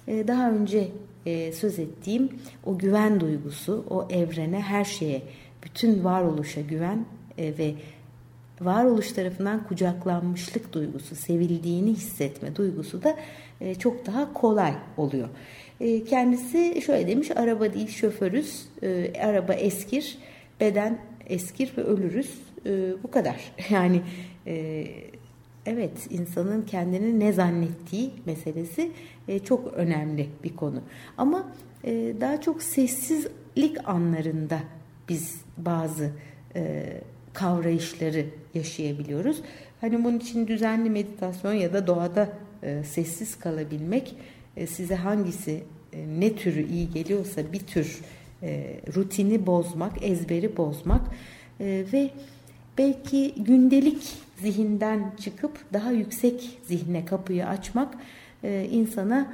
ee, 0.08 0.28
daha 0.28 0.52
önce 0.52 0.88
e, 1.26 1.52
söz 1.52 1.80
ettiğim 1.80 2.30
o 2.66 2.78
güven 2.78 3.20
duygusu, 3.20 3.86
o 3.90 4.08
evrene, 4.10 4.62
her 4.62 4.84
şeye, 4.84 5.22
bütün 5.64 6.04
varoluşa 6.04 6.62
güven 6.62 7.06
e, 7.38 7.58
ve 7.58 7.76
varoluş 8.62 9.12
tarafından 9.12 9.68
kucaklanmışlık 9.68 10.74
duygusu, 10.74 11.16
sevildiğini 11.16 11.92
hissetme 11.92 12.56
duygusu 12.56 13.04
da 13.04 13.16
e, 13.62 13.76
çok 13.76 14.06
daha 14.06 14.34
kolay 14.34 14.74
oluyor. 14.98 15.30
Kendisi 16.10 16.82
şöyle 16.86 17.08
demiş, 17.08 17.32
araba 17.36 17.74
değil 17.74 17.88
şoförüz, 17.88 18.66
araba 19.22 19.54
eskir, 19.54 20.18
beden 20.60 21.00
eskir 21.28 21.74
ve 21.78 21.84
ölürüz. 21.84 22.40
Bu 23.04 23.12
kadar. 23.12 23.36
Yani 23.70 24.02
evet 25.68 26.08
insanın 26.10 26.62
kendini 26.62 27.20
ne 27.20 27.34
zannettiği 27.34 28.12
meselesi 28.26 28.92
e, 29.28 29.40
çok 29.40 29.74
önemli 29.74 30.30
bir 30.44 30.56
konu. 30.56 30.82
Ama 31.18 31.52
e, 31.84 32.14
daha 32.22 32.42
çok 32.42 32.64
sessizlik 32.64 33.90
anlarında 33.90 34.60
biz 35.10 35.42
bazı 35.58 36.12
e, 36.56 36.86
kavrayışları 37.34 38.26
yaşayabiliyoruz. 38.54 39.42
Hani 39.82 40.04
bunun 40.04 40.20
için 40.20 40.48
düzenli 40.48 40.90
meditasyon 40.90 41.54
ya 41.54 41.74
da 41.74 41.88
doğada 41.88 42.30
e, 42.64 42.84
sessiz 42.84 43.40
kalabilmek 43.40 44.10
e, 44.10 44.16
size 44.66 44.96
hangisi 44.96 45.64
e, 45.94 46.20
ne 46.20 46.36
türü 46.36 46.68
iyi 46.68 46.90
geliyorsa 46.92 47.42
bir 47.54 47.60
tür 47.60 48.00
e, 48.44 48.80
rutini 48.96 49.46
bozmak, 49.46 50.04
ezberi 50.04 50.58
bozmak 50.58 51.02
e, 51.60 51.86
ve 51.94 52.10
belki 52.78 53.34
gündelik 53.38 54.14
zihinden 54.42 55.12
çıkıp 55.20 55.74
daha 55.74 55.92
yüksek 55.92 56.60
zihne 56.68 57.06
kapıyı 57.06 57.48
açmak 57.48 57.98
e, 58.44 58.68
insana 58.72 59.34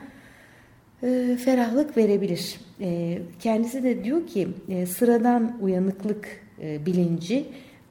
e, 1.04 1.38
ferahlık 1.46 1.98
verebilir. 1.98 2.60
E, 2.82 3.20
kendisi 3.40 3.84
de 3.84 4.04
diyor 4.04 4.28
ki 4.28 4.48
e, 4.70 4.86
sıradan 4.86 5.58
uyanıklık 5.62 6.42
e, 6.62 6.86
bilinci 6.86 7.46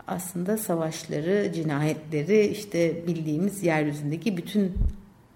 aslında 0.06 0.56
savaşları, 0.56 1.52
cinayetleri, 1.54 2.46
işte 2.46 3.06
bildiğimiz 3.06 3.62
yeryüzündeki 3.62 4.36
bütün 4.36 4.72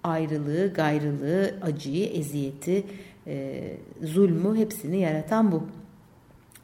ayrılığı, 0.07 0.73
gayrılığı, 0.73 1.55
acıyı, 1.63 2.07
eziyeti, 2.07 2.85
e, 3.27 3.63
zulmü 4.03 4.59
hepsini 4.59 5.01
yaratan 5.01 5.53
bu. 5.53 5.67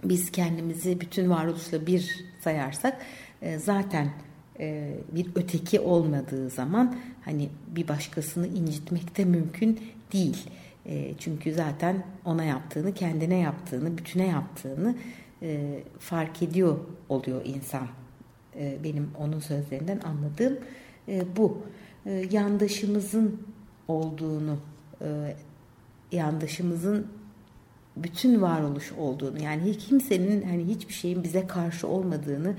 Biz 0.04 0.32
kendimizi 0.32 1.00
bütün 1.00 1.30
varoluşla 1.30 1.86
bir 1.86 2.24
sayarsak 2.40 2.98
e, 3.42 3.58
zaten 3.58 4.10
e, 4.60 4.94
bir 5.12 5.26
öteki 5.34 5.80
olmadığı 5.80 6.50
zaman 6.50 6.96
hani 7.24 7.48
bir 7.68 7.88
başkasını 7.88 8.46
incitmek 8.46 9.16
de 9.16 9.24
mümkün 9.24 9.80
değil. 10.12 10.50
E, 10.86 11.14
çünkü 11.18 11.52
zaten 11.52 12.04
ona 12.24 12.44
yaptığını, 12.44 12.94
kendine 12.94 13.38
yaptığını, 13.38 13.98
bütüne 13.98 14.26
yaptığını 14.26 14.94
e, 15.42 15.80
fark 15.98 16.42
ediyor 16.42 16.78
oluyor 17.08 17.40
insan. 17.44 17.86
Benim 18.84 19.10
onun 19.18 19.40
sözlerinden 19.40 20.00
anladığım 20.00 20.58
bu. 21.36 21.62
Yandaşımızın 22.30 23.42
olduğunu, 23.88 24.56
yandaşımızın 26.12 27.06
bütün 27.96 28.42
varoluş 28.42 28.92
olduğunu 28.92 29.42
yani 29.42 29.78
kimsenin 29.78 30.42
hani 30.42 30.64
hiçbir 30.64 30.94
şeyin 30.94 31.24
bize 31.24 31.46
karşı 31.46 31.88
olmadığını 31.88 32.54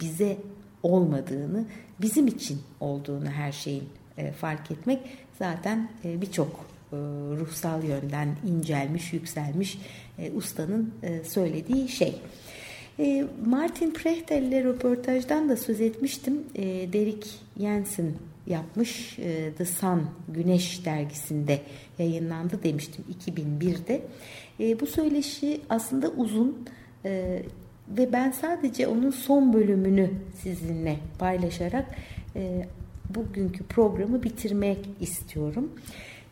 bize 0.00 0.36
olmadığını, 0.82 1.64
bizim 2.00 2.26
için 2.26 2.60
olduğunu 2.80 3.30
her 3.30 3.52
şeyin 3.52 3.84
e, 4.18 4.32
fark 4.32 4.70
etmek 4.70 5.00
zaten 5.38 5.88
e, 6.04 6.20
birçok 6.20 6.66
e, 6.92 6.96
ruhsal 7.40 7.84
yönden 7.84 8.36
incelmiş, 8.46 9.12
yükselmiş 9.12 9.78
ustanın 10.34 10.94
söylediği 11.24 11.88
şey. 11.88 12.14
Martin 13.46 13.90
Prechtel 13.90 14.42
ile 14.42 14.64
röportajdan 14.64 15.48
da 15.48 15.56
söz 15.56 15.80
etmiştim. 15.80 16.44
Derek 16.92 17.40
Jensen 17.60 18.12
yapmış 18.46 19.16
The 19.58 19.64
Sun 19.64 20.02
Güneş 20.28 20.84
dergisinde 20.84 21.60
yayınlandı 21.98 22.62
demiştim 22.62 23.04
2001'de. 23.26 24.02
Bu 24.80 24.86
söyleşi 24.86 25.60
aslında 25.70 26.08
uzun 26.08 26.66
ve 27.88 28.12
ben 28.12 28.30
sadece 28.30 28.86
onun 28.86 29.10
son 29.10 29.52
bölümünü 29.52 30.10
sizinle 30.42 30.96
paylaşarak 31.18 31.86
e, 32.36 32.66
bugünkü 33.14 33.64
programı 33.64 34.22
bitirmek 34.22 34.88
istiyorum. 35.00 35.72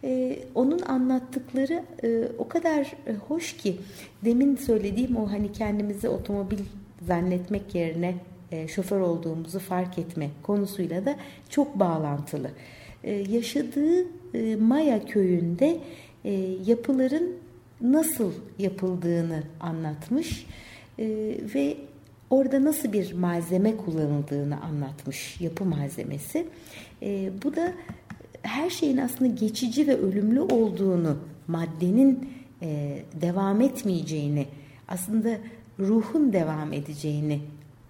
E, 0.05 0.39
onun 0.55 0.79
anlattıkları 0.79 1.85
e, 2.03 2.29
o 2.39 2.49
kadar 2.49 2.93
e, 3.07 3.15
hoş 3.15 3.57
ki 3.57 3.77
demin 4.25 4.57
söylediğim 4.57 5.17
o 5.17 5.31
hani 5.31 5.53
kendimizi 5.53 6.09
otomobil 6.09 6.59
zannetmek 7.07 7.75
yerine 7.75 8.15
e, 8.53 8.69
şoför 8.69 9.01
olduğumuzu 9.01 9.59
fark 9.59 9.99
etme 9.99 10.31
konusuyla 10.43 11.05
da 11.05 11.17
çok 11.49 11.79
bağlantılı. 11.79 12.51
E, 13.05 13.13
yaşadığı 13.13 14.07
e, 14.35 14.57
Maya 14.57 15.05
köyünde 15.05 15.81
yapıların 16.67 17.33
nasıl 17.81 18.33
yapıldığını 18.59 19.43
anlatmış. 19.61 20.47
Ve 21.55 21.77
orada 22.31 22.65
nasıl 22.65 22.93
bir 22.93 23.13
malzeme 23.13 23.77
kullanıldığını 23.77 24.61
anlatmış 24.61 25.41
yapı 25.41 25.65
malzemesi. 25.65 26.47
Bu 27.45 27.57
da 27.57 27.73
her 28.43 28.71
şeyin 28.71 28.97
aslında 28.97 29.35
geçici 29.35 29.87
ve 29.87 29.97
ölümlü 29.97 30.41
olduğunu, 30.41 31.17
maddenin 31.49 32.29
devam 33.21 33.61
etmeyeceğini, 33.61 34.47
aslında 34.89 35.39
ruhun 35.79 36.33
devam 36.33 36.73
edeceğini 36.73 37.41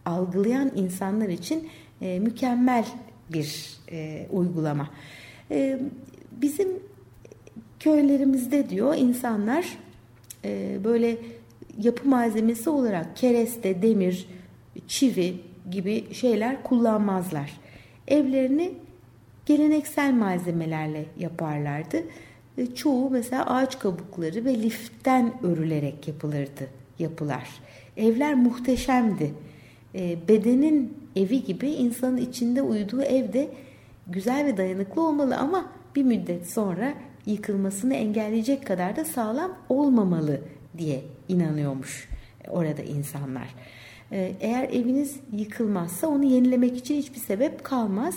algılayan 0.05 0.73
insanlar 0.77 1.29
için 1.29 1.69
e, 2.01 2.19
mükemmel 2.19 2.85
bir 3.33 3.77
e, 3.93 4.27
uygulama. 4.33 4.91
E, 5.51 5.81
bizim 6.33 6.69
köylerimizde 7.81 8.71
diyor 8.71 8.95
insanlar 8.99 9.79
e, 10.45 10.79
böyle 10.85 11.17
yapı 11.79 12.09
malzemesi 12.09 12.71
olarak 12.71 13.17
kereste, 13.17 13.83
demir, 13.83 14.29
çivi 14.89 15.35
gibi 15.71 16.15
şeyler 16.15 16.63
kullanmazlar. 16.63 17.53
Evlerini 18.09 18.73
geleneksel 19.47 20.13
malzemelerle 20.13 21.05
yaparlardı. 21.19 22.03
E, 22.59 22.67
çoğu 22.75 23.11
mesela 23.11 23.47
ağaç 23.47 23.79
kabukları 23.79 24.45
ve 24.45 24.63
liften 24.63 25.33
örülerek 25.43 26.09
yapılırdı 26.09 26.69
yapılar. 26.99 27.49
Evler 27.97 28.35
muhteşemdi. 28.35 29.35
E, 29.95 30.29
bedenin 30.29 30.99
evi 31.17 31.45
gibi 31.45 31.69
insanın 31.69 32.17
içinde 32.17 32.63
uyuduğu 32.63 33.03
evde 33.03 33.49
güzel 34.07 34.47
ve 34.47 34.57
dayanıklı 34.57 35.07
olmalı 35.07 35.37
ama 35.37 35.73
bir 35.97 36.03
müddet 36.03 36.51
sonra 36.51 36.95
yıkılmasını 37.27 37.95
engelleyecek 37.95 38.67
kadar 38.67 38.97
da 38.97 39.05
sağlam 39.05 39.59
olmamalı 39.69 40.41
diye 40.79 41.03
inanıyormuş 41.29 42.09
orada 42.49 42.83
insanlar. 42.83 43.55
E, 44.13 44.33
eğer 44.41 44.65
eviniz 44.69 45.17
yıkılmazsa 45.33 46.09
onu 46.09 46.25
yenilemek 46.25 46.77
için 46.77 46.95
hiçbir 46.95 47.21
sebep 47.21 47.65
kalmaz 47.65 48.15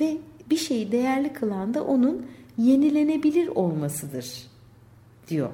ve 0.00 0.16
bir 0.50 0.56
şeyi 0.56 0.92
değerli 0.92 1.32
kılan 1.32 1.74
da 1.74 1.84
onun 1.84 2.26
yenilenebilir 2.58 3.48
olmasıdır 3.48 4.46
diyor. 5.28 5.50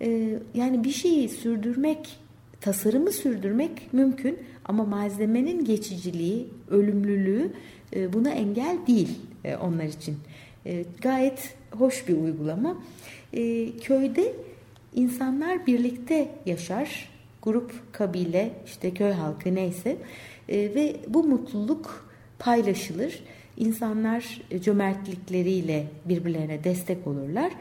Ee, 0.00 0.38
yani 0.54 0.84
bir 0.84 0.92
şeyi 0.92 1.28
sürdürmek, 1.28 2.18
tasarımı 2.60 3.12
sürdürmek 3.12 3.92
mümkün 3.92 4.38
ama 4.64 4.84
malzemenin 4.84 5.64
geçiciliği, 5.64 6.48
ölümlülüğü 6.70 7.52
e, 7.96 8.12
buna 8.12 8.30
engel 8.30 8.78
değil 8.86 9.18
e, 9.44 9.56
onlar 9.56 9.84
için. 9.84 10.16
E, 10.66 10.84
gayet 11.00 11.54
hoş 11.70 12.08
bir 12.08 12.16
uygulama. 12.16 12.76
Köyde 13.82 14.32
insanlar 14.94 15.66
birlikte 15.66 16.28
yaşar, 16.46 17.08
grup, 17.42 17.92
kabile, 17.92 18.50
işte 18.66 18.94
köy 18.94 19.12
halkı 19.12 19.54
neyse 19.54 19.96
ve 20.48 20.96
bu 21.08 21.24
mutluluk 21.24 22.08
paylaşılır. 22.38 23.22
İnsanlar 23.56 24.40
cömertlikleriyle 24.60 25.86
birbirlerine 26.04 26.64
destek 26.64 27.06
olurlar. 27.06 27.52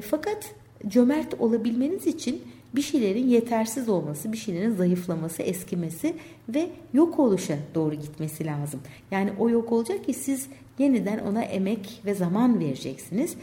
Fakat 0.00 0.54
cömert 0.88 1.40
olabilmeniz 1.40 2.06
için 2.06 2.42
bir 2.76 2.82
şeylerin 2.82 3.28
yetersiz 3.28 3.88
olması, 3.88 4.32
bir 4.32 4.36
şeylerin 4.36 4.74
zayıflaması, 4.74 5.42
eskimesi 5.42 6.14
ve 6.48 6.70
yok 6.92 7.18
oluşa 7.18 7.58
doğru 7.74 7.94
gitmesi 7.94 8.46
lazım. 8.46 8.80
Yani 9.10 9.30
o 9.38 9.50
yok 9.50 9.72
olacak 9.72 10.04
ki 10.06 10.14
siz 10.14 10.46
yeniden 10.78 11.18
ona 11.18 11.42
emek 11.42 12.00
ve 12.04 12.14
zaman 12.14 12.60
vereceksiniz. 12.60 13.36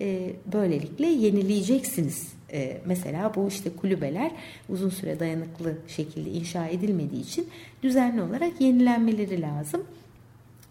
E, 0.00 0.32
böylelikle 0.52 1.06
yenileyeceksiniz. 1.06 2.28
E, 2.52 2.80
mesela 2.86 3.34
bu 3.34 3.48
işte 3.48 3.70
kulübeler 3.70 4.30
uzun 4.68 4.90
süre 4.90 5.20
dayanıklı 5.20 5.76
şekilde 5.88 6.30
inşa 6.30 6.66
edilmediği 6.66 7.22
için 7.22 7.48
düzenli 7.82 8.22
olarak 8.22 8.60
yenilenmeleri 8.60 9.40
lazım. 9.40 9.84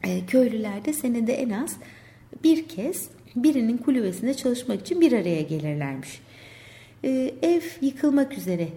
E, 0.03 0.26
köylüler 0.26 0.86
de 0.86 0.93
senede 0.93 1.34
en 1.34 1.49
az 1.49 1.78
bir 2.43 2.68
kez 2.68 3.09
birinin 3.36 3.78
kulübesinde 3.78 4.34
çalışmak 4.34 4.82
için 4.82 5.01
bir 5.01 5.11
araya 5.11 5.41
gelirlermiş. 5.41 6.22
Ee, 7.04 7.34
ev 7.41 7.62
yıkılmak 7.82 8.38
üzere 8.38 8.68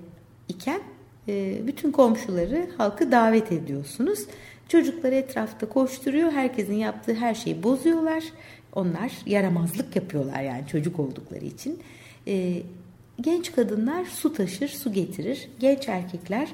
iken 0.49 0.81
e, 1.29 1.63
bütün 1.67 1.93
komşuları 1.93 2.69
halkı 2.77 3.13
davet 3.13 3.53
ediyorsunuz. 3.53 4.27
Çocuklar 4.69 5.13
etrafta 5.13 5.69
koşturuyor. 5.69 6.33
Herkesin 6.33 6.75
yaptığı 6.75 7.15
her 7.15 7.35
şeyi 7.35 7.63
bozuyorlar. 7.63 8.25
Onlar 8.75 9.13
yaramazlık 9.27 9.97
yapıyorlar 9.97 10.43
yani 10.43 10.67
çocuk 10.67 11.01
oldukları 11.01 11.45
için. 11.45 11.79
Ee, 12.27 12.63
genç 13.21 13.53
kadınlar 13.53 14.05
su 14.05 14.33
taşır, 14.33 14.69
su 14.69 14.93
getirir. 14.93 15.49
Genç 15.61 15.89
erkekler 15.89 16.49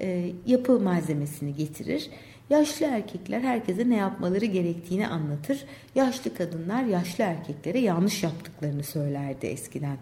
e, 0.00 0.32
yapı 0.46 0.80
malzemesini 0.80 1.54
getirir. 1.54 2.10
Yaşlı 2.50 2.86
erkekler 2.86 3.40
herkese 3.40 3.90
ne 3.90 3.96
yapmaları 3.96 4.44
gerektiğini 4.44 5.08
anlatır. 5.08 5.64
Yaşlı 5.94 6.34
kadınlar 6.34 6.84
yaşlı 6.84 7.24
erkeklere 7.24 7.78
yanlış 7.78 8.22
yaptıklarını 8.22 8.82
söylerdi 8.82 9.46
eskiden 9.46 9.96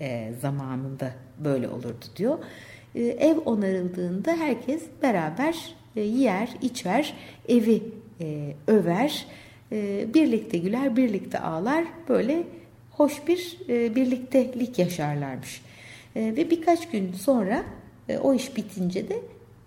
e, 0.00 0.32
zamanında 0.40 1.10
böyle 1.44 1.68
olurdu 1.68 2.04
diyor. 2.16 2.38
E, 2.94 3.02
ev 3.02 3.38
onarıldığında 3.38 4.32
herkes 4.32 4.82
beraber 5.02 5.74
e, 5.96 6.00
yer, 6.00 6.48
içer, 6.62 7.14
evi 7.48 7.82
e, 8.20 8.54
över, 8.66 9.26
e, 9.72 10.06
birlikte 10.14 10.58
güler, 10.58 10.96
birlikte 10.96 11.38
ağlar. 11.38 11.84
Böyle 12.08 12.42
hoş 12.90 13.26
bir 13.26 13.58
e, 13.68 13.94
birliktelik 13.94 14.78
yaşarlarmış. 14.78 15.62
E, 16.16 16.20
ve 16.36 16.50
birkaç 16.50 16.90
gün 16.90 17.12
sonra 17.12 17.64
e, 18.08 18.18
o 18.18 18.34
iş 18.34 18.56
bitince 18.56 19.08
de 19.08 19.18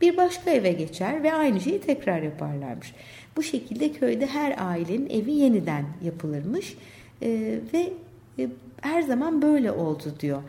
bir 0.02 0.18
başka 0.18 0.52
eve 0.52 0.72
geçer 0.72 1.24
ve 1.24 1.34
aynı 1.34 1.62
şeyi 1.62 1.82
tekrar 1.82 2.22
yaparlarmış. 2.22 2.94
Bu 3.36 3.44
şekilde 3.44 3.92
köyde 3.92 4.28
her 4.28 4.56
ailenin 4.58 5.10
evi 5.10 5.32
yeniden 5.32 5.86
yapılırmış 6.04 6.78
e, 7.22 7.60
ve 7.74 7.94
e, 8.40 8.48
her 8.82 9.02
zaman 9.02 9.42
böyle 9.42 9.72
oldu 9.72 10.14
diyor. 10.20 10.44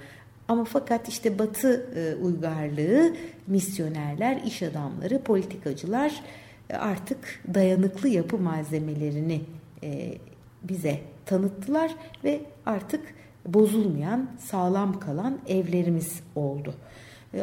Ama 0.49 0.65
fakat 0.65 1.09
işte 1.09 1.39
Batı 1.39 1.87
e, 1.97 2.25
uygarlığı, 2.25 3.15
misyonerler, 3.47 4.41
iş 4.47 4.63
adamları, 4.63 5.23
politikacılar 5.23 6.23
e, 6.71 6.77
artık 6.77 7.19
dayanıklı 7.55 8.09
yapı 8.09 8.39
malzemelerini 8.39 9.41
e, 9.83 10.15
bize 10.63 11.01
tanıttılar 11.27 11.95
ve 12.25 12.41
artık 12.67 13.01
bozulmayan, 13.47 14.31
sağlam 14.39 15.01
kalan 15.01 15.39
evlerimiz 15.49 16.21
oldu. 16.37 16.75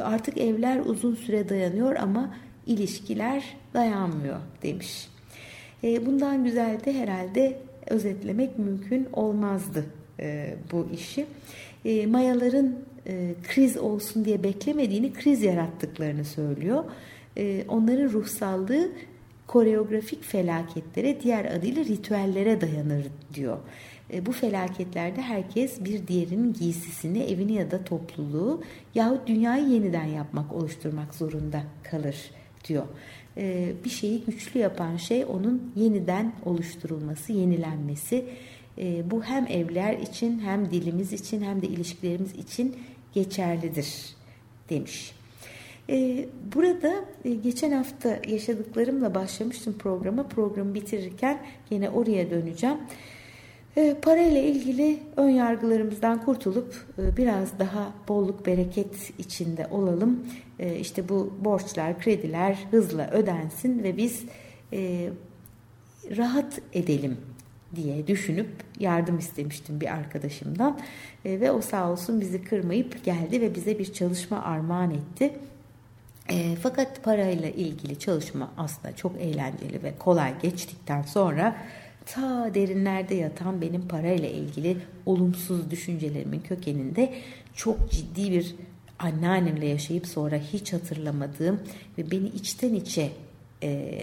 Artık 0.03 0.37
evler 0.37 0.79
uzun 0.85 1.15
süre 1.15 1.49
dayanıyor 1.49 1.95
ama 1.95 2.33
ilişkiler 2.65 3.57
dayanmıyor 3.73 4.39
demiş. 4.63 5.09
Bundan 5.83 6.43
güzel 6.43 6.85
de 6.85 6.93
herhalde 6.93 7.59
özetlemek 7.87 8.59
mümkün 8.59 9.07
olmazdı 9.13 9.85
e, 10.19 10.55
bu 10.71 10.87
işi. 10.93 11.25
Mayaların 12.07 12.75
kriz 13.47 13.77
olsun 13.77 14.25
diye 14.25 14.43
beklemediğini 14.43 15.13
kriz 15.13 15.43
yarattıklarını 15.43 16.25
söylüyor. 16.25 16.83
Onların 17.67 18.09
ruhsallığı 18.09 18.91
koreografik 19.47 20.23
felaketlere 20.23 21.21
diğer 21.21 21.45
adıyla 21.45 21.85
ritüellere 21.85 22.61
dayanır 22.61 23.05
diyor. 23.33 23.57
E, 24.13 24.25
bu 24.25 24.31
felaketlerde 24.31 25.21
herkes 25.21 25.85
bir 25.85 26.07
diğerinin 26.07 26.53
giysisini, 26.53 27.23
evini 27.23 27.53
ya 27.53 27.71
da 27.71 27.83
topluluğu 27.83 28.63
yahut 28.95 29.27
dünyayı 29.27 29.67
yeniden 29.67 30.05
yapmak, 30.05 30.53
oluşturmak 30.53 31.15
zorunda 31.15 31.63
kalır 31.83 32.31
diyor. 32.67 32.85
E, 33.37 33.73
bir 33.85 33.89
şeyi 33.89 34.23
güçlü 34.25 34.59
yapan 34.59 34.97
şey 34.97 35.25
onun 35.25 35.71
yeniden 35.75 36.33
oluşturulması, 36.45 37.33
yenilenmesi. 37.33 38.25
E, 38.79 39.11
bu 39.11 39.23
hem 39.23 39.47
evler 39.47 39.93
için 39.93 40.39
hem 40.39 40.71
dilimiz 40.71 41.13
için 41.13 41.41
hem 41.41 41.61
de 41.61 41.67
ilişkilerimiz 41.67 42.35
için 42.35 42.75
geçerlidir 43.13 44.15
demiş. 44.69 45.15
Burada 46.55 47.05
geçen 47.43 47.71
hafta 47.71 48.19
yaşadıklarımla 48.27 49.15
başlamıştım 49.15 49.77
programa. 49.77 50.27
Programı 50.27 50.73
bitirirken 50.73 51.39
yine 51.69 51.89
oraya 51.89 52.29
döneceğim. 52.29 52.77
E, 53.77 53.95
parayla 54.01 54.41
ilgili 54.41 54.99
ön 55.17 55.29
yargılarımızdan 55.29 56.25
kurtulup 56.25 56.85
e, 56.99 57.17
biraz 57.17 57.59
daha 57.59 57.93
bolluk 58.07 58.45
bereket 58.45 59.19
içinde 59.19 59.67
olalım. 59.71 60.27
E, 60.59 60.75
işte 60.75 61.09
bu 61.09 61.33
borçlar, 61.41 61.99
krediler 61.99 62.67
hızla 62.71 63.09
ödensin 63.11 63.83
ve 63.83 63.97
biz 63.97 64.23
e, 64.73 65.09
rahat 66.17 66.61
edelim 66.73 67.17
diye 67.75 68.07
düşünüp 68.07 68.49
yardım 68.79 69.19
istemiştim 69.19 69.81
bir 69.81 69.93
arkadaşımdan 69.93 70.79
e, 71.25 71.39
ve 71.39 71.51
o 71.51 71.61
sağ 71.61 71.91
olsun 71.91 72.21
bizi 72.21 72.43
kırmayıp 72.43 73.05
geldi 73.05 73.41
ve 73.41 73.55
bize 73.55 73.79
bir 73.79 73.93
çalışma 73.93 74.43
armağan 74.43 74.91
etti. 74.91 75.33
E, 76.29 76.55
fakat 76.55 77.03
parayla 77.03 77.49
ilgili 77.49 77.99
çalışma 77.99 78.51
aslında 78.57 78.95
çok 78.95 79.21
eğlenceli 79.21 79.83
ve 79.83 79.93
kolay 79.99 80.41
geçtikten 80.41 81.01
sonra 81.01 81.55
ta 82.05 82.53
derinlerde 82.53 83.15
yatan 83.15 83.61
benim 83.61 83.87
parayla 83.87 84.29
ilgili 84.29 84.77
olumsuz 85.05 85.71
düşüncelerimin 85.71 86.39
kökeninde 86.39 87.13
çok 87.55 87.91
ciddi 87.91 88.31
bir 88.31 88.55
anneannemle 88.99 89.65
yaşayıp 89.65 90.07
sonra 90.07 90.35
hiç 90.35 90.73
hatırlamadığım 90.73 91.59
ve 91.97 92.11
beni 92.11 92.27
içten 92.27 92.73
içe 92.73 93.11
e, 93.63 93.99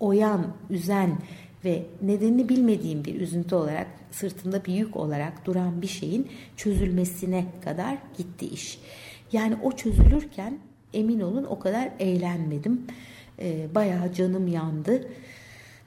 oyan, 0.00 0.46
üzen 0.70 1.18
ve 1.64 1.82
nedenini 2.02 2.48
bilmediğim 2.48 3.04
bir 3.04 3.20
üzüntü 3.20 3.54
olarak 3.54 3.86
sırtında 4.10 4.64
bir 4.64 4.74
yük 4.74 4.96
olarak 4.96 5.46
duran 5.46 5.82
bir 5.82 5.86
şeyin 5.86 6.28
çözülmesine 6.56 7.46
kadar 7.64 7.98
gitti 8.18 8.46
iş. 8.46 8.80
Yani 9.32 9.56
o 9.62 9.72
çözülürken 9.72 10.58
emin 10.94 11.20
olun 11.20 11.44
o 11.44 11.58
kadar 11.58 11.90
eğlenmedim. 11.98 12.86
E, 13.38 13.74
bayağı 13.74 14.12
canım 14.12 14.48
yandı. 14.48 15.08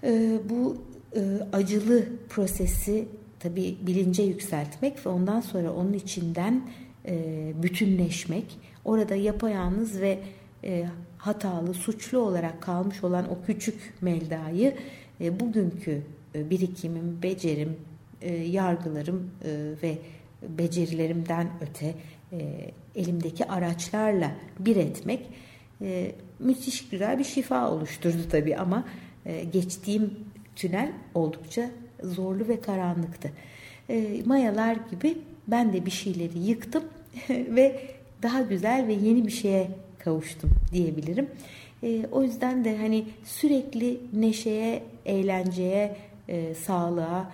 E, 0.03 0.39
bu 0.49 0.78
e, 1.15 1.21
acılı 1.53 2.05
prosesi 2.30 3.07
tabii 3.39 3.78
bilince 3.82 4.24
yükseltmek 4.24 5.05
ve 5.05 5.09
ondan 5.09 5.41
sonra 5.41 5.74
onun 5.74 5.93
içinden 5.93 6.69
e, 7.05 7.53
bütünleşmek, 7.63 8.59
orada 8.86 9.15
yapayalnız 9.15 10.01
ve 10.01 10.19
e, 10.63 10.86
hatalı, 11.17 11.74
suçlu 11.74 12.19
olarak 12.19 12.61
kalmış 12.61 13.03
olan 13.03 13.32
o 13.32 13.45
küçük 13.45 13.93
Melda'yı 14.01 14.76
e, 15.24 15.39
bugünkü 15.39 16.01
e, 16.36 16.49
birikimim, 16.49 17.24
becerim, 17.24 17.78
e, 18.21 18.34
yargılarım 18.34 19.32
ve 19.84 19.97
becerilerimden 20.49 21.47
öte 21.61 21.93
elimdeki 22.95 23.45
araçlarla 23.45 24.32
bir 24.59 24.76
etmek 24.76 25.19
müthiş 26.39 26.89
güzel 26.89 27.19
bir 27.19 27.24
şifa 27.24 27.71
oluşturdu 27.71 28.17
tabii 28.32 28.57
ama 28.57 28.86
geçtiğim 29.53 30.13
tünel 30.55 30.91
oldukça 31.13 31.69
zorlu 32.03 32.47
ve 32.47 32.61
karanlıktı. 32.61 33.32
Mayalar 34.26 34.78
gibi 34.91 35.17
ben 35.47 35.74
de 35.74 35.86
bir 35.86 35.91
şeyleri 35.91 36.39
yıktım 36.39 36.84
ve 37.30 37.82
daha 38.24 38.41
güzel 38.41 38.88
ve 38.88 38.93
yeni 38.93 39.28
bir 39.28 39.32
şeye 39.32 39.71
kavuştum 39.99 40.49
diyebilirim. 40.71 41.30
E, 41.84 42.07
o 42.11 42.23
yüzden 42.23 42.65
de 42.65 42.77
hani 42.77 43.05
sürekli 43.23 43.99
neşeye, 44.13 44.84
eğlenceye, 45.05 45.97
e, 46.27 46.55
sağlığa, 46.55 47.31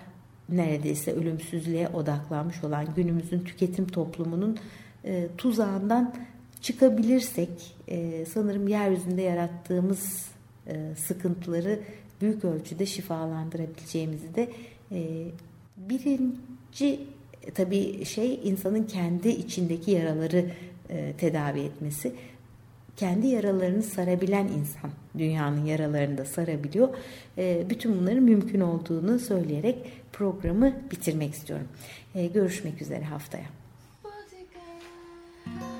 neredeyse 0.48 1.12
ölümsüzlüğe 1.12 1.88
odaklanmış 1.88 2.64
olan 2.64 2.86
günümüzün 2.96 3.40
tüketim 3.40 3.86
toplumunun 3.86 4.58
e, 5.04 5.28
tuzağından 5.38 6.14
çıkabilirsek 6.60 7.76
e, 7.88 8.24
sanırım 8.26 8.68
yeryüzünde 8.68 9.22
yarattığımız 9.22 10.28
e, 10.66 10.94
sıkıntıları 10.96 11.80
büyük 12.20 12.44
ölçüde 12.44 12.86
şifalandırabileceğimizi 12.86 14.34
de 14.34 14.48
e, 14.92 15.26
birinci 15.76 17.00
tabii 17.54 18.04
şey 18.04 18.40
insanın 18.44 18.84
kendi 18.84 19.28
içindeki 19.28 19.90
yaraları 19.90 20.50
e, 20.90 21.12
tedavi 21.18 21.60
etmesi. 21.60 22.12
Kendi 23.00 23.26
yaralarını 23.26 23.82
sarabilen 23.82 24.48
insan 24.48 24.90
dünyanın 25.18 25.64
yaralarını 25.64 26.18
da 26.18 26.24
sarabiliyor. 26.24 26.88
E, 27.38 27.66
bütün 27.70 27.98
bunların 27.98 28.22
mümkün 28.22 28.60
olduğunu 28.60 29.18
söyleyerek 29.18 29.92
programı 30.12 30.72
bitirmek 30.90 31.34
istiyorum. 31.34 31.68
E, 32.14 32.26
görüşmek 32.26 32.82
üzere 32.82 33.04
haftaya. 33.04 33.46
İç 34.04 35.79